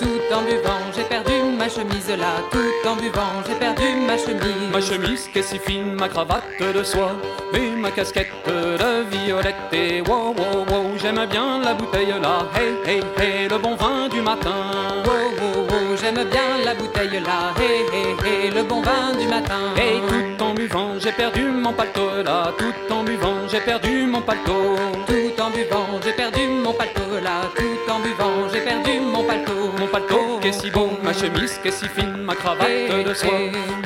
Tout 0.00 0.19
en 0.32 0.42
buvant, 0.42 0.80
j'ai 0.94 1.04
perdu 1.04 1.32
ma 1.58 1.68
chemise 1.68 2.08
là. 2.08 2.34
Tout 2.50 2.88
en 2.88 2.96
buvant, 2.96 3.42
j'ai 3.46 3.54
perdu 3.54 3.84
ma 4.06 4.16
chemise. 4.16 4.70
Ma 4.72 4.80
chemise 4.80 5.28
qui 5.32 5.38
est 5.38 5.42
si 5.42 5.58
fine, 5.58 5.94
ma 5.94 6.08
cravate 6.08 6.44
de 6.60 6.82
soie 6.82 7.12
et 7.54 7.70
ma 7.70 7.90
casquette 7.90 8.30
de 8.46 9.04
violette. 9.10 9.56
Et 9.72 10.00
wow, 10.02 10.34
wow, 10.34 10.64
wow, 10.70 10.98
j'aime 11.00 11.26
bien 11.30 11.60
la 11.60 11.74
bouteille 11.74 12.14
là. 12.20 12.46
Hey, 12.54 12.74
hey, 12.86 13.02
hey, 13.18 13.48
le 13.48 13.58
bon 13.58 13.74
vin 13.74 14.08
du 14.08 14.20
matin. 14.20 14.54
Oh, 15.04 15.10
oh, 15.10 15.66
oh, 15.68 15.96
j'aime 16.00 16.24
bien 16.30 16.64
la 16.64 16.74
bouteille 16.74 17.20
là. 17.20 17.52
Hey, 17.58 17.84
hey, 17.92 18.14
hey, 18.24 18.50
le 18.50 18.62
bon 18.62 18.82
vin 18.82 19.16
du 19.18 19.26
matin. 19.26 19.74
Et 19.76 20.00
tout 20.08 20.44
en 20.44 20.54
buvant, 20.54 20.90
j'ai 20.98 21.12
perdu 21.12 21.44
mon 21.44 21.72
paletot 21.72 22.22
là. 22.24 22.52
Tout 22.58 22.94
en 22.94 23.02
buvant, 23.02 23.48
j'ai 23.48 23.60
perdu 23.60 24.06
mon 24.06 24.20
paletot. 24.20 24.76
Tout 25.06 25.42
en 25.42 25.50
buvant, 25.50 25.86
j'ai 26.04 26.12
perdu 26.12 26.46
mon 26.48 26.72
paletot 26.72 26.99
si 30.52 30.70
beau, 30.70 30.90
ma 31.02 31.12
chemise 31.12 31.58
qui 31.62 31.68
est 31.68 31.72
si 31.72 31.88
fine, 31.88 32.16
ma 32.24 32.34
cravate 32.34 33.04
de 33.06 33.14
soie 33.14 33.30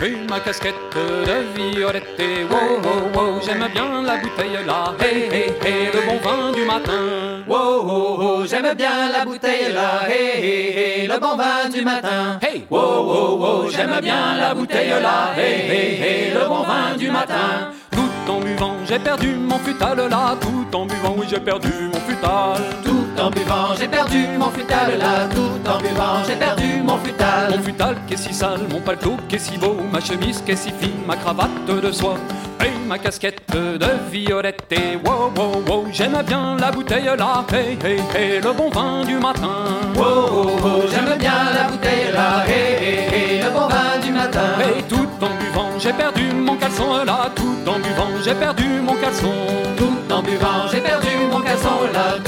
et 0.03 0.17
ma 0.29 0.41
casquette 0.41 0.75
de 0.95 1.73
violette. 1.75 2.05
Et 2.19 2.45
wow, 2.45 2.81
wow, 2.83 3.11
wow, 3.15 3.41
j'aime 3.45 3.67
bien 3.73 4.03
la 4.03 4.17
bouteille 4.17 4.59
là. 4.67 4.95
Hey, 5.01 5.29
hey, 5.65 5.91
le 5.93 6.07
bon 6.07 6.19
vin 6.23 6.53
du 6.53 6.65
matin. 6.65 7.43
Wow, 7.47 7.57
oh, 7.59 8.17
oh, 8.21 8.47
j'aime 8.47 8.75
bien 8.75 9.11
la 9.12 9.25
bouteille 9.25 9.73
là. 9.73 10.09
Hey, 10.09 11.03
hey, 11.03 11.07
le 11.07 11.19
bon 11.19 11.37
vin 11.37 11.69
du 11.73 11.83
matin. 11.83 12.39
Hey, 12.41 12.65
wow, 12.71 12.81
oh, 12.81 13.39
oh, 13.41 13.71
j'aime 13.71 14.01
bien 14.01 14.37
la 14.39 14.55
bouteille 14.55 14.91
là. 14.91 15.33
Hey, 15.37 15.71
hey, 15.71 16.33
le 16.35 16.49
bon 16.49 16.62
vin 16.62 16.97
du 16.97 17.11
matin. 17.11 17.73
Tout 17.91 18.31
en 18.33 18.41
buvant, 18.41 18.77
j'ai 18.87 18.99
perdu 18.99 19.35
mon 19.35 19.59
futal 19.59 19.99
là. 20.11 20.37
Tout 20.41 20.77
en 20.77 20.87
buvant, 20.87 21.15
oui, 21.19 21.27
j'ai 21.29 21.41
perdu 21.41 21.71
mon 21.93 22.01
futal. 22.01 22.62
Tout 22.85 23.03
en 23.21 23.31
buvant, 23.31 23.75
j'ai 23.79 23.89
perdu 23.89 24.27
mon 24.39 24.51
futal 24.51 24.99
là. 24.99 25.29
Tout 25.35 25.71
en 25.71 25.79
buvant, 25.79 26.25
j'ai 26.27 26.37
perdu 26.37 26.83
mon 26.83 26.99
futal. 26.99 27.51
Mon 27.51 27.62
futal 27.62 27.97
qui 28.07 28.15
est 28.15 28.17
si 28.17 28.35
sale, 28.35 28.61
mon 28.71 28.81
paletot 28.81 29.17
qui 29.29 29.37
est 29.37 29.39
si 29.39 29.57
beau, 29.59 29.77
ma 29.93 30.01
chemise 30.01 30.43
qui 30.45 30.53
est 30.53 30.57
si 30.57 30.71
fine, 30.71 31.05
ma 31.07 31.17
cravate 31.17 31.67
de 31.67 31.93
soie 31.93 32.17
et 32.61 32.71
ma 32.87 32.99
casquette 32.99 33.43
de 33.53 33.87
violette. 34.11 34.65
Et 34.71 34.97
wow, 35.05 35.31
wow, 35.37 35.62
wow, 35.69 35.87
j'aime 35.93 36.23
bien 36.27 36.57
la 36.59 36.71
bouteille 36.71 37.11
là. 37.19 37.45
Hey, 37.53 37.79
hey, 37.85 38.01
hey, 38.15 38.41
le 38.41 38.53
bon 38.53 38.71
vin 38.71 39.05
du 39.05 39.15
matin. 39.15 39.65
Wow, 39.97 40.05
oh, 40.07 40.47
oh, 40.65 40.83
j'aime 40.91 41.19
bien 41.19 41.53
la 41.55 41.65
bouteille 41.71 42.12
là. 42.12 42.45
Hey, 42.47 43.09
hey, 43.12 43.43
le 43.43 43.51
bon 43.51 43.69
vin 43.69 44.01
du 44.03 44.12
matin. 44.12 44.41
Et 44.61 44.83
tout 44.83 45.09
en 45.21 45.35
buvant, 45.39 45.71
j'ai 45.79 45.93
perdu 45.93 46.33
mon 46.33 46.57
caleçon 46.57 47.05
là. 47.05 47.31
Tout 47.35 47.71
en 47.71 47.79
buvant, 47.79 48.23
j'ai 48.25 48.35
perdu 48.35 48.81
mon 48.83 48.95
caleçon. 48.95 49.33
Tout 49.77 50.12
en 50.12 50.23
buvant, 50.23 50.69
j'ai 50.71 50.81
perdu 50.81 51.09
mon 51.31 51.41
caleçon 51.41 51.69
là. 51.93 52.24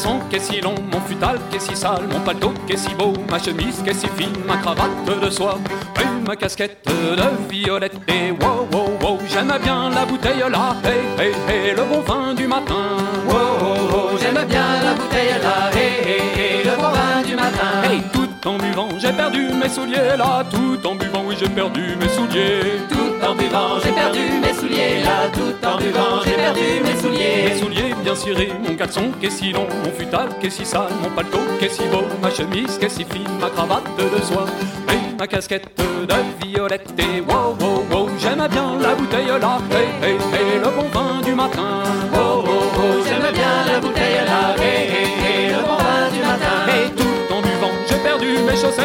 Caleçon. 0.00 0.20
Est 0.32 0.40
si 0.40 0.60
long, 0.60 0.74
mon 0.92 1.00
futal 1.00 1.38
qui 1.50 1.56
est 1.56 1.60
si 1.60 1.76
sale, 1.76 2.06
mon 2.10 2.20
paletot 2.20 2.54
qui 2.66 2.74
est 2.74 2.76
si 2.76 2.94
beau, 2.94 3.12
ma 3.30 3.38
chemise 3.38 3.82
qui 3.82 3.90
est 3.90 3.94
si 3.94 4.06
fine, 4.16 4.32
ma 4.46 4.56
cravate 4.56 4.90
de 5.22 5.30
soie 5.30 5.58
et 6.00 6.26
ma 6.26 6.36
casquette 6.36 6.78
de 6.86 7.50
violette. 7.50 7.96
Et 8.08 8.30
wow, 8.30 8.66
wow, 8.72 8.90
wow, 9.02 9.18
j'aime 9.28 9.52
bien 9.62 9.90
la 9.90 10.04
bouteille 10.06 10.44
là. 10.50 10.76
Hey, 10.84 11.00
hey, 11.18 11.32
hey, 11.48 11.74
le 11.76 11.82
bon 11.82 12.00
vin 12.00 12.34
du 12.34 12.46
matin. 12.46 12.96
Wow, 13.28 13.36
oh, 13.36 13.74
oh, 13.92 14.18
j'aime 14.20 14.46
bien 14.48 14.66
la 14.82 14.94
bouteille 14.94 15.34
là. 15.42 15.70
Hey, 15.74 15.92
hey, 16.06 16.22
hey, 16.36 16.64
le 16.64 16.76
bon 16.76 16.90
vin 16.90 17.22
du 17.26 17.34
matin. 17.34 17.82
Hey, 17.84 18.02
tout 18.12 18.19
en 18.46 18.56
buvant, 18.56 18.88
j'ai 18.98 19.12
perdu 19.12 19.48
mes 19.52 19.68
souliers 19.68 20.16
là. 20.16 20.44
Tout 20.50 20.86
en 20.86 20.94
buvant, 20.94 21.24
oui, 21.26 21.36
j'ai 21.38 21.48
perdu 21.48 21.96
mes 22.00 22.08
souliers. 22.08 22.80
Tout 22.88 23.26
en 23.26 23.34
buvant, 23.34 23.78
j'ai 23.84 23.92
perdu 23.92 24.20
mes 24.40 24.54
souliers 24.54 25.02
là. 25.04 25.28
Tout 25.32 25.66
en 25.66 25.76
buvant, 25.76 26.22
j'ai 26.24 26.32
perdu 26.32 26.60
mes 26.84 27.00
souliers. 27.00 27.48
Mes 27.48 27.58
souliers 27.58 27.94
bien 28.02 28.14
cirés, 28.14 28.52
mon 28.66 28.74
caleçon 28.74 29.10
qui 29.20 29.26
est 29.26 29.30
si 29.30 29.52
long, 29.52 29.66
mon 29.84 29.90
futal 29.92 30.28
qui 30.40 30.46
est 30.46 30.50
si 30.50 30.64
sale, 30.64 30.88
mon 31.02 31.10
paletot 31.10 31.38
qui 31.58 31.66
est 31.66 31.68
si 31.68 31.82
beau, 31.88 32.04
ma 32.22 32.30
chemise 32.30 32.78
qui 32.78 32.86
est 32.86 32.88
si 32.88 33.04
fine, 33.04 33.28
ma 33.40 33.50
cravate 33.50 33.84
de 33.96 34.22
soie 34.22 34.46
et 34.88 35.16
ma 35.18 35.26
casquette 35.26 35.68
de 35.78 36.46
violette. 36.46 36.88
Et 36.98 37.20
wow, 37.20 37.56
wow, 37.60 37.84
wow, 37.90 38.08
j'aime 38.18 38.46
bien 38.50 38.78
la 38.80 38.94
bouteille 38.94 39.26
là. 39.26 39.58
Hey, 39.70 39.88
hey, 40.02 40.14
hey, 40.14 40.58
le 40.58 40.70
bon 40.70 40.88
vin 40.92 41.20
du 41.22 41.34
matin. 41.34 41.82
Wow, 42.12 42.42
wow, 42.42 42.44
wow, 42.44 43.04
j'aime 43.06 43.32
bien 43.32 43.72
la 43.72 43.80
bouteille 43.80 43.99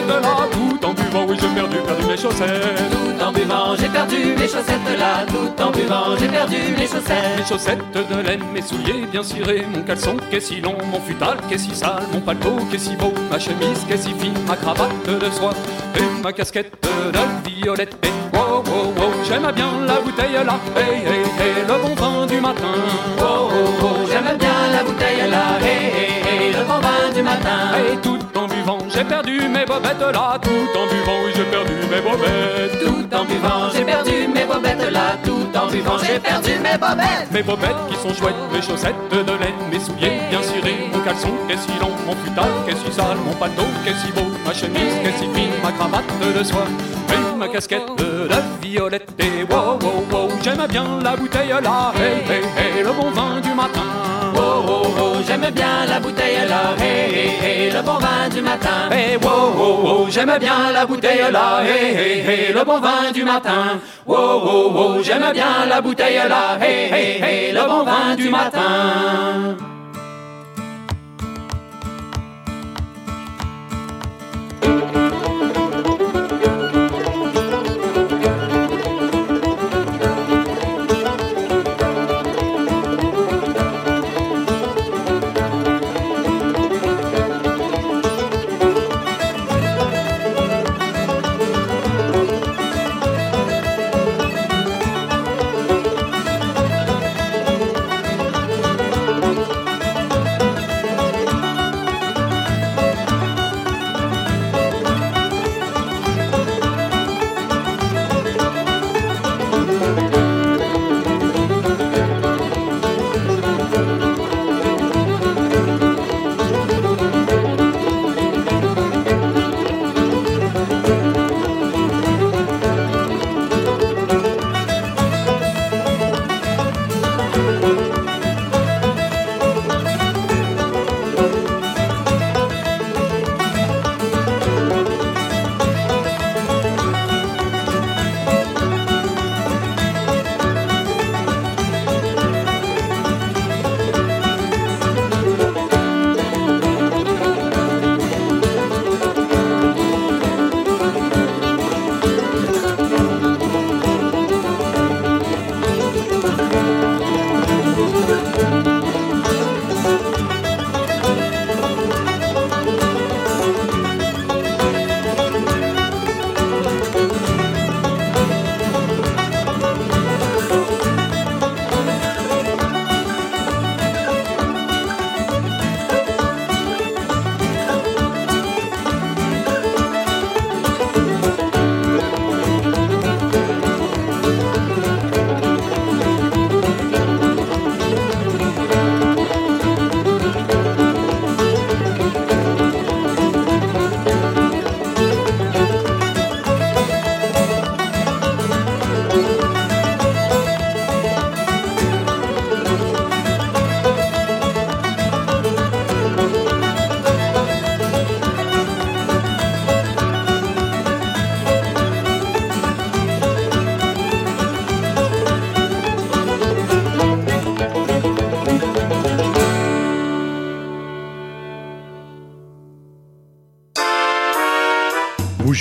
chaussettes 0.05 0.21
là. 0.21 0.47
Tout 0.51 0.85
en 0.85 0.93
buvant, 0.93 1.25
oui, 1.27 1.37
j'ai 1.39 1.47
perdu, 1.47 1.77
perdu 1.77 2.05
mes 2.05 2.17
chaussettes. 2.17 2.91
Tout 2.91 3.23
en 3.23 3.31
buvant, 3.31 3.75
j'ai 3.77 3.89
perdu 3.89 4.35
mes 4.37 4.47
chaussettes 4.47 4.99
là. 4.99 5.25
Tout 5.27 5.63
en 5.63 5.71
buvant, 5.71 6.17
j'ai 6.19 6.27
perdu 6.27 6.55
mes 6.77 6.87
chaussettes. 6.87 7.37
Mes 7.37 7.45
chaussettes 7.45 7.79
de 7.93 8.27
laine, 8.27 8.43
mes 8.53 8.61
souliers 8.61 9.05
bien 9.11 9.23
cirés, 9.23 9.65
mon 9.73 9.81
caleçon 9.81 10.17
qui 10.29 10.37
est 10.37 10.39
si 10.39 10.61
long, 10.61 10.75
mon 10.91 10.99
futal 11.01 11.37
qui 11.47 11.55
est 11.55 11.57
si 11.57 11.75
sale, 11.75 12.03
mon 12.11 12.21
paletot 12.21 12.57
qui 12.69 12.75
est 12.75 12.79
si 12.79 12.95
beau, 12.95 13.13
ma 13.29 13.39
chemise 13.39 13.83
qui 13.87 13.93
est 13.93 13.97
si 13.97 14.13
fine, 14.19 14.33
ma 14.47 14.55
cravate 14.55 14.91
de 15.07 15.29
soie 15.31 15.53
et 15.95 16.23
ma 16.23 16.33
casquette 16.33 16.73
de 16.83 17.49
violette. 17.49 17.95
Et 18.03 18.37
wow, 18.55 18.63
wow, 18.63 18.93
wow, 18.97 19.13
j'aime 19.27 19.51
bien 19.53 19.71
la 19.85 19.99
bouteille 19.99 20.33
là. 20.33 20.59
Hey, 20.75 21.03
hey, 21.05 21.23
hey, 21.39 21.55
le 21.67 21.75
bon 21.81 21.95
vin 21.95 22.25
du 22.25 22.39
matin. 22.39 22.75
Wow, 23.17 23.49
wow, 23.49 23.81
wow, 23.81 24.07
j'aime 24.09 24.37
bien 24.37 24.57
la 24.71 24.83
bouteille 24.83 25.29
là. 25.29 25.43
Hey, 25.61 25.91
hey, 25.97 26.27
hey, 26.27 26.53
le 26.53 26.63
bon 26.63 26.79
vin 26.79 27.13
du 27.13 27.21
matin. 27.21 27.59
Et 27.77 27.97
tout 27.97 28.19
en 28.35 28.47
buvant, 28.47 28.77
j'ai 28.93 29.03
perdu 29.03 29.47
mes 29.49 29.65
bobettes 29.65 29.99
là. 29.99 30.39
Tout 30.41 30.79
en 30.79 30.85
buvant, 30.91 31.17
oui, 31.25 31.31
j'ai 31.35 31.43
perdu 31.43 31.73
mes 31.91 32.01
bobettes. 32.01 32.79
Tout 32.79 33.15
en 33.15 33.25
buvant, 33.25 33.69
j'ai 33.73 33.83
perdu 33.83 34.27
mes 34.33 34.45
bobettes 34.45 34.91
là. 34.91 35.17
Tout 35.23 35.57
en 35.57 35.67
buvant, 35.67 35.97
j'ai 36.05 36.19
perdu 36.19 36.51
mes 36.59 36.77
bobettes. 36.77 37.31
Mes 37.31 37.43
bobettes 37.43 37.83
qui 37.89 37.95
sont 37.95 38.13
chouettes, 38.13 38.35
mes 38.53 38.61
chaussettes 38.61 38.95
de 39.11 39.33
laine, 39.41 39.61
mes 39.71 39.79
souliers 39.79 40.19
bien 40.29 40.41
cirés, 40.41 40.89
mon 40.93 40.99
caleçon 40.99 41.31
qui 41.47 41.53
est 41.53 41.57
si 41.57 41.79
long, 41.79 41.91
mon 42.05 42.15
futal 42.23 42.51
qui 42.65 42.71
est 42.71 42.77
si 42.77 42.91
sale, 42.93 43.17
mon 43.25 43.33
paletot 43.33 43.63
qui 43.83 43.89
est 43.89 43.99
si 43.99 44.11
beau, 44.11 44.27
ma 44.45 44.53
chemise 44.53 44.95
qui 45.01 45.07
est 45.07 45.17
si 45.17 45.27
fine, 45.33 45.51
ma 45.63 45.71
cravate 45.71 46.05
de 46.37 46.43
soie, 46.43 46.67
et 47.11 47.37
ma 47.37 47.47
casquette 47.47 47.89
de 47.97 48.15
violette. 48.61 49.09
Et 49.19 49.43
wow, 49.51 49.77
wow, 49.81 50.03
wow, 50.11 50.29
j'aime 50.41 50.65
bien 50.69 50.99
la 51.03 51.15
bouteille 51.15 51.49
là. 51.49 51.93
Hey, 51.95 52.23
hey, 52.29 52.43
hey, 52.57 52.83
le 52.83 52.91
bon 52.91 53.11
vin 53.11 53.41
du 53.41 53.53
matin. 53.53 53.87
Wow, 54.35 54.63
wow, 54.67 54.83
wow, 54.97 55.23
j'aime 55.27 55.49
bien 55.53 55.85
la 55.87 55.99
bouteille 55.99 56.47
là. 56.47 56.75
Hey, 56.79 57.13
hey, 57.15 57.31
hey, 57.41 57.71
le 57.71 57.81
bon 57.81 57.97
vin 57.99 58.29
du 58.33 58.41
matin. 58.41 58.89
Hey, 58.91 59.17
wow, 59.17 59.53
wow, 59.57 59.83
wow, 59.83 60.09
j'aime 60.09 60.37
bien 60.39 60.71
la 60.73 60.85
bouteille 60.85 61.31
là. 61.31 61.61
Hey, 61.63 61.95
hey, 61.95 62.19
hey, 62.27 62.53
le 62.53 62.63
bon 62.63 62.79
vin 62.79 63.11
du 63.13 63.23
matin. 63.23 63.79
Wow, 64.05 64.39
wow, 64.45 64.71
wow, 64.73 65.03
j'aime 65.03 65.31
bien 65.33 65.65
la 65.69 65.81
bouteille 65.81 66.21
là. 66.27 66.57
Hey, 66.61 66.89
hey, 66.91 67.21
hey, 67.21 67.51
le 67.53 67.67
bon 67.67 67.83
vin 67.83 68.15
du 68.15 68.29
matin. 68.29 69.55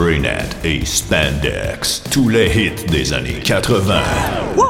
Spraynet 0.00 0.48
et 0.64 0.86
Spandex, 0.86 2.02
tous 2.10 2.30
les 2.30 2.46
hits 2.46 2.86
des 2.90 3.12
années 3.12 3.38
80. 3.44 4.00
Wow, 4.56 4.69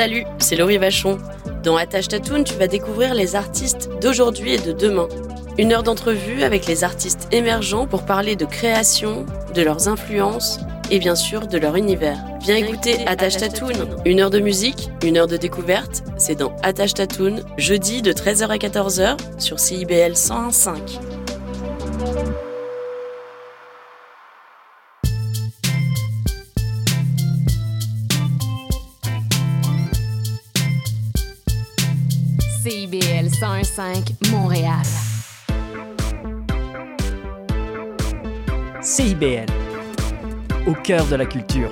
Salut, 0.00 0.24
c'est 0.38 0.56
Laurie 0.56 0.78
Vachon. 0.78 1.18
Dans 1.62 1.76
Attache 1.76 2.08
Tatoune, 2.08 2.42
tu 2.42 2.54
vas 2.54 2.68
découvrir 2.68 3.12
les 3.12 3.36
artistes 3.36 3.90
d'aujourd'hui 4.00 4.54
et 4.54 4.58
de 4.58 4.72
demain. 4.72 5.08
Une 5.58 5.74
heure 5.74 5.82
d'entrevue 5.82 6.42
avec 6.42 6.64
les 6.64 6.84
artistes 6.84 7.28
émergents 7.32 7.86
pour 7.86 8.06
parler 8.06 8.34
de 8.34 8.46
création, 8.46 9.26
de 9.54 9.60
leurs 9.60 9.88
influences 9.88 10.58
et 10.90 11.00
bien 11.00 11.14
sûr 11.14 11.48
de 11.48 11.58
leur 11.58 11.76
univers. 11.76 12.16
Viens 12.40 12.56
écouter 12.56 13.06
Attache 13.06 13.36
Tatoune. 13.36 13.94
Une 14.06 14.20
heure 14.20 14.30
de 14.30 14.40
musique, 14.40 14.88
une 15.04 15.18
heure 15.18 15.26
de 15.26 15.36
découverte, 15.36 16.02
c'est 16.16 16.36
dans 16.36 16.56
Attache 16.62 16.94
Tatoune, 16.94 17.42
jeudi 17.58 18.00
de 18.00 18.14
13h 18.14 18.48
à 18.48 18.56
14h 18.56 19.18
sur 19.38 19.60
CIBL 19.60 20.12
101.5. 20.12 21.19
CIBL 32.90 33.28
101.5 33.28 34.30
Montréal. 34.32 34.82
CIBL, 38.80 39.46
au 40.66 40.72
cœur 40.72 41.06
de 41.06 41.14
la 41.14 41.24
culture. 41.24 41.70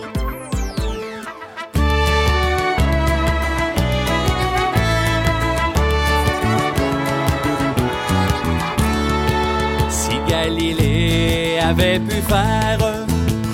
Si 9.90 10.10
Galilée 10.28 11.58
avait 11.60 11.98
pu 11.98 12.14
faire 12.28 12.78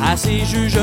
à 0.02 0.16
ses 0.18 0.44
juges 0.44 0.64